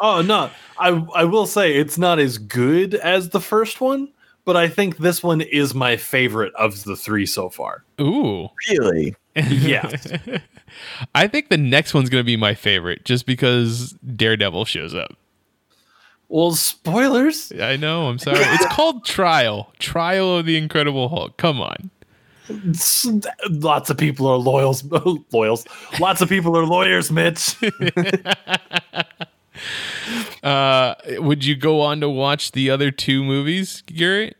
[0.00, 0.50] Oh no.
[0.78, 4.08] I I will say it's not as good as the first one,
[4.44, 7.84] but I think this one is my favorite of the three so far.
[8.00, 8.48] Ooh.
[8.70, 9.14] Really?
[9.36, 9.90] Yeah.
[11.14, 15.16] I think the next one's gonna be my favorite, just because Daredevil shows up.
[16.28, 17.52] well, spoilers.
[17.52, 18.08] I know.
[18.08, 18.38] I'm sorry.
[18.40, 19.72] It's called Trial.
[19.78, 21.36] Trial of the Incredible Hulk.
[21.36, 21.90] Come on.
[23.50, 24.82] Lots of people are loyals
[25.32, 25.66] loyals.
[26.00, 27.54] Lots of people are lawyers, Mitch.
[30.42, 34.36] Uh, would you go on to watch the other two movies, Garrett?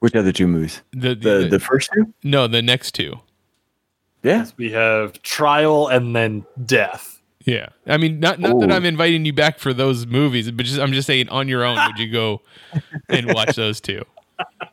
[0.00, 0.82] Which other two movies?
[0.92, 2.12] The, The the first two?
[2.22, 3.20] no, the next two.
[4.22, 4.46] Yeah.
[4.56, 7.20] we have trial and then death.
[7.44, 10.80] Yeah, I mean, not not that I'm inviting you back for those movies, but just
[10.80, 12.42] I'm just saying on your own, would you go
[13.08, 14.02] and watch those two?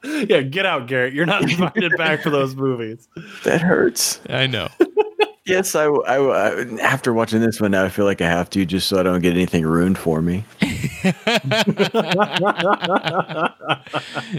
[0.03, 1.13] Yeah, get out, Garrett.
[1.13, 3.07] You're not invited back for those movies.
[3.43, 4.19] That hurts.
[4.27, 4.69] I know.
[5.45, 8.65] Yes, I, I, I- after watching this one now, I feel like I have to
[8.65, 10.45] just so I don't get anything ruined for me.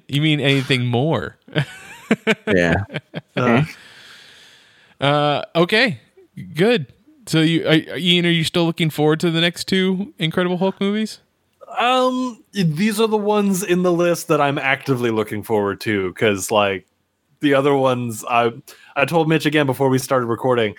[0.09, 1.37] You mean anything more?
[2.47, 2.75] Yeah.
[3.37, 3.65] Uh,
[5.01, 6.01] Uh, okay,
[6.55, 6.93] good.
[7.27, 10.81] So you, are, Ian, are you still looking forward to the next two Incredible Hulk
[10.81, 11.19] movies?
[11.79, 16.51] Um, these are the ones in the list that I'm actively looking forward to because,
[16.53, 16.87] like,
[17.41, 18.53] the other ones, I
[18.95, 20.75] I told Mitch again before we started recording,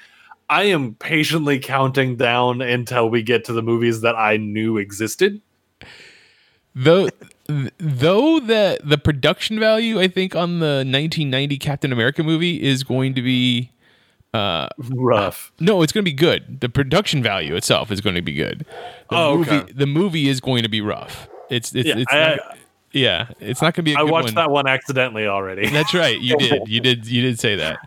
[0.49, 5.41] I am patiently counting down until we get to the movies that I knew existed.
[6.75, 7.09] Though,
[7.47, 13.15] though the the production value, I think, on the 1990 Captain America movie is going
[13.15, 13.71] to be
[14.33, 15.53] uh, Rough.
[15.61, 16.59] no, it's going to be good.
[16.59, 18.65] The production value itself is going to be good.
[19.09, 19.71] The Oh, movie, okay.
[19.71, 21.29] the movie is going to be rough.
[21.49, 22.57] It's it's, Yeah, it's I- not,
[22.91, 23.93] yeah, it's not going to be.
[23.93, 24.35] a I good watched one.
[24.35, 25.69] that one accidentally already.
[25.69, 26.19] That's right.
[26.19, 26.67] You did.
[26.67, 27.07] You did.
[27.07, 27.77] You did say that.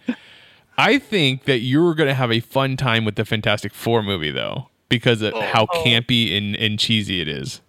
[0.79, 4.31] I think that you're going to have a fun time with the Fantastic Four movie,
[4.31, 5.41] though, because of oh.
[5.41, 5.85] how oh.
[5.85, 7.61] campy and, and cheesy it is.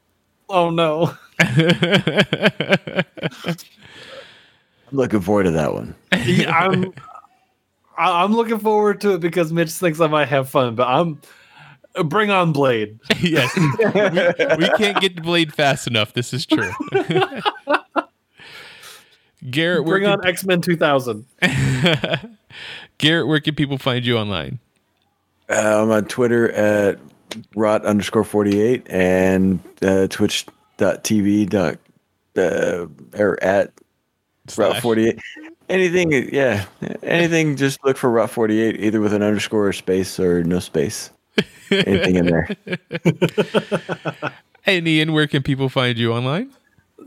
[0.48, 1.14] oh no.
[1.40, 3.06] I'm
[4.92, 5.96] looking forward to that one.
[6.26, 6.94] Yeah, I'm
[7.98, 11.20] I- I'm looking forward to it because Mitch thinks I might have fun, but I'm
[12.06, 13.00] bring on Blade.
[13.20, 16.14] yes, we, we can't get to Blade fast enough.
[16.14, 16.72] This is true.
[19.50, 21.26] Garrett, where Bring on X Men 2000.
[23.00, 24.60] Garrett, where can people find you online?
[25.50, 27.00] Uh, I'm on Twitter at
[27.56, 31.78] rot underscore 48 and uh, twitch.tv dot
[32.38, 32.86] uh,
[33.18, 33.72] or at
[34.48, 34.74] Slash.
[34.76, 35.20] rot 48.
[35.70, 36.66] Anything, yeah,
[37.04, 37.56] anything.
[37.56, 41.12] Just look for rot 48, either with an underscore or space or no space.
[41.72, 42.50] Anything in there.
[44.66, 46.52] And Ian, where can people find you online?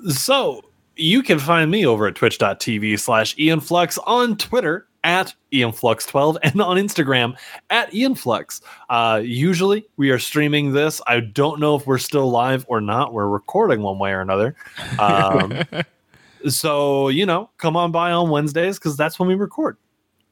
[0.08, 0.64] So
[0.96, 6.76] you can find me over at twitch.tv slash ianflux on Twitter at ianflux12 and on
[6.76, 7.36] Instagram
[7.70, 8.60] at ianflux.
[8.88, 11.00] Uh, usually we are streaming this.
[11.06, 13.12] I don't know if we're still live or not.
[13.12, 14.54] We're recording one way or another.
[14.98, 15.62] Um,
[16.48, 19.76] so, you know, come on by on Wednesdays because that's when we record.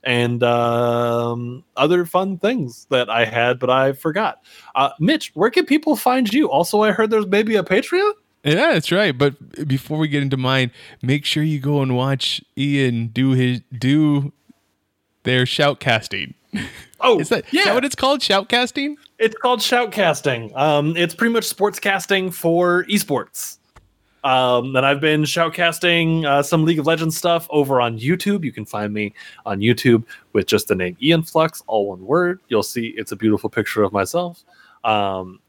[0.03, 4.43] And um, other fun things that I had, but I forgot.
[4.75, 6.51] Uh, Mitch, where can people find you?
[6.51, 8.12] Also, I heard there's maybe a Patreon.
[8.43, 9.16] Yeah, that's right.
[9.16, 10.71] But before we get into mine,
[11.03, 14.33] make sure you go and watch Ian do his do
[15.23, 16.35] their shoutcasting.
[17.03, 17.64] Oh, Is that, is yeah.
[17.64, 18.21] that what it's called?
[18.21, 18.97] Shoutcasting?
[19.18, 20.55] It's called shoutcasting.
[20.55, 23.57] Um, it's pretty much sportscasting for esports.
[24.23, 28.45] Um, and I've been shoutcasting uh, some League of Legends stuff over on YouTube.
[28.45, 29.14] You can find me
[29.47, 30.05] on YouTube
[30.35, 32.41] with just the name Ian Flux, all one word.
[32.49, 34.45] You'll see it's a beautiful picture of myself.
[34.85, 35.41] Um,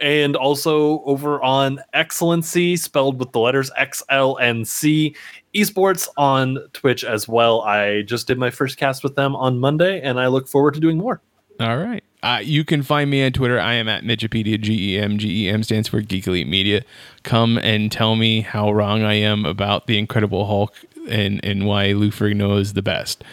[0.00, 5.14] and also over on Excellency, spelled with the letters X L N C
[5.54, 7.62] esports on Twitch as well.
[7.62, 10.80] I just did my first cast with them on Monday, and I look forward to
[10.80, 11.20] doing more.
[11.58, 12.02] All right.
[12.22, 13.58] Uh, you can find me on Twitter.
[13.58, 14.60] I am at Midgepedia.
[14.60, 15.18] G E M.
[15.18, 16.82] G E M stands for Geek Elite Media.
[17.22, 20.74] Come and tell me how wrong I am about the Incredible Hulk
[21.08, 23.24] and and why Lou Ferrigno is the best.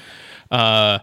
[0.51, 0.99] Uh,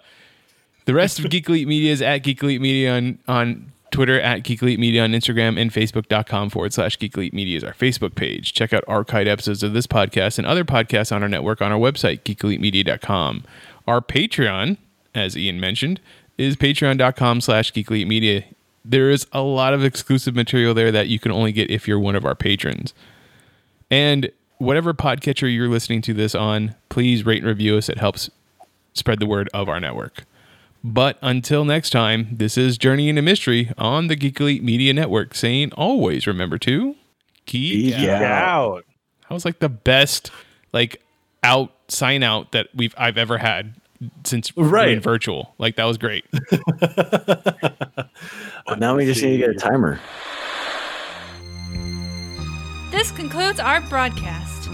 [0.86, 4.42] the rest of Geek Elite Media is at Geek Elite Media on on Twitter, at
[4.42, 8.52] Geek Media on Instagram, and Facebook.com forward slash Geek Media is our Facebook page.
[8.52, 11.78] Check out archived episodes of this podcast and other podcasts on our network on our
[11.78, 13.44] website, geekelitemedia.com.
[13.86, 14.78] Our Patreon,
[15.14, 16.00] as Ian mentioned,
[16.36, 18.44] is patreon.com slash Geek Media.
[18.84, 22.00] There is a lot of exclusive material there that you can only get if you're
[22.00, 22.94] one of our patrons.
[23.92, 27.88] And whatever podcatcher you're listening to this on, please rate and review us.
[27.88, 28.28] It helps
[28.92, 30.24] spread the word of our network.
[30.86, 35.34] But until next time, this is Journey into Mystery on the Geek Elite Media Network,
[35.34, 36.94] saying always remember to
[37.46, 38.22] geek Geek out.
[38.22, 38.22] out.
[38.76, 38.84] Out.
[39.22, 40.30] That was like the best
[40.74, 41.00] like
[41.42, 43.74] out sign out that we've I've ever had
[44.24, 45.02] since Right.
[45.02, 45.54] virtual.
[45.58, 46.24] Like that was great.
[48.66, 50.00] Well, now we just need to get a timer.
[52.90, 54.70] This concludes our broadcast.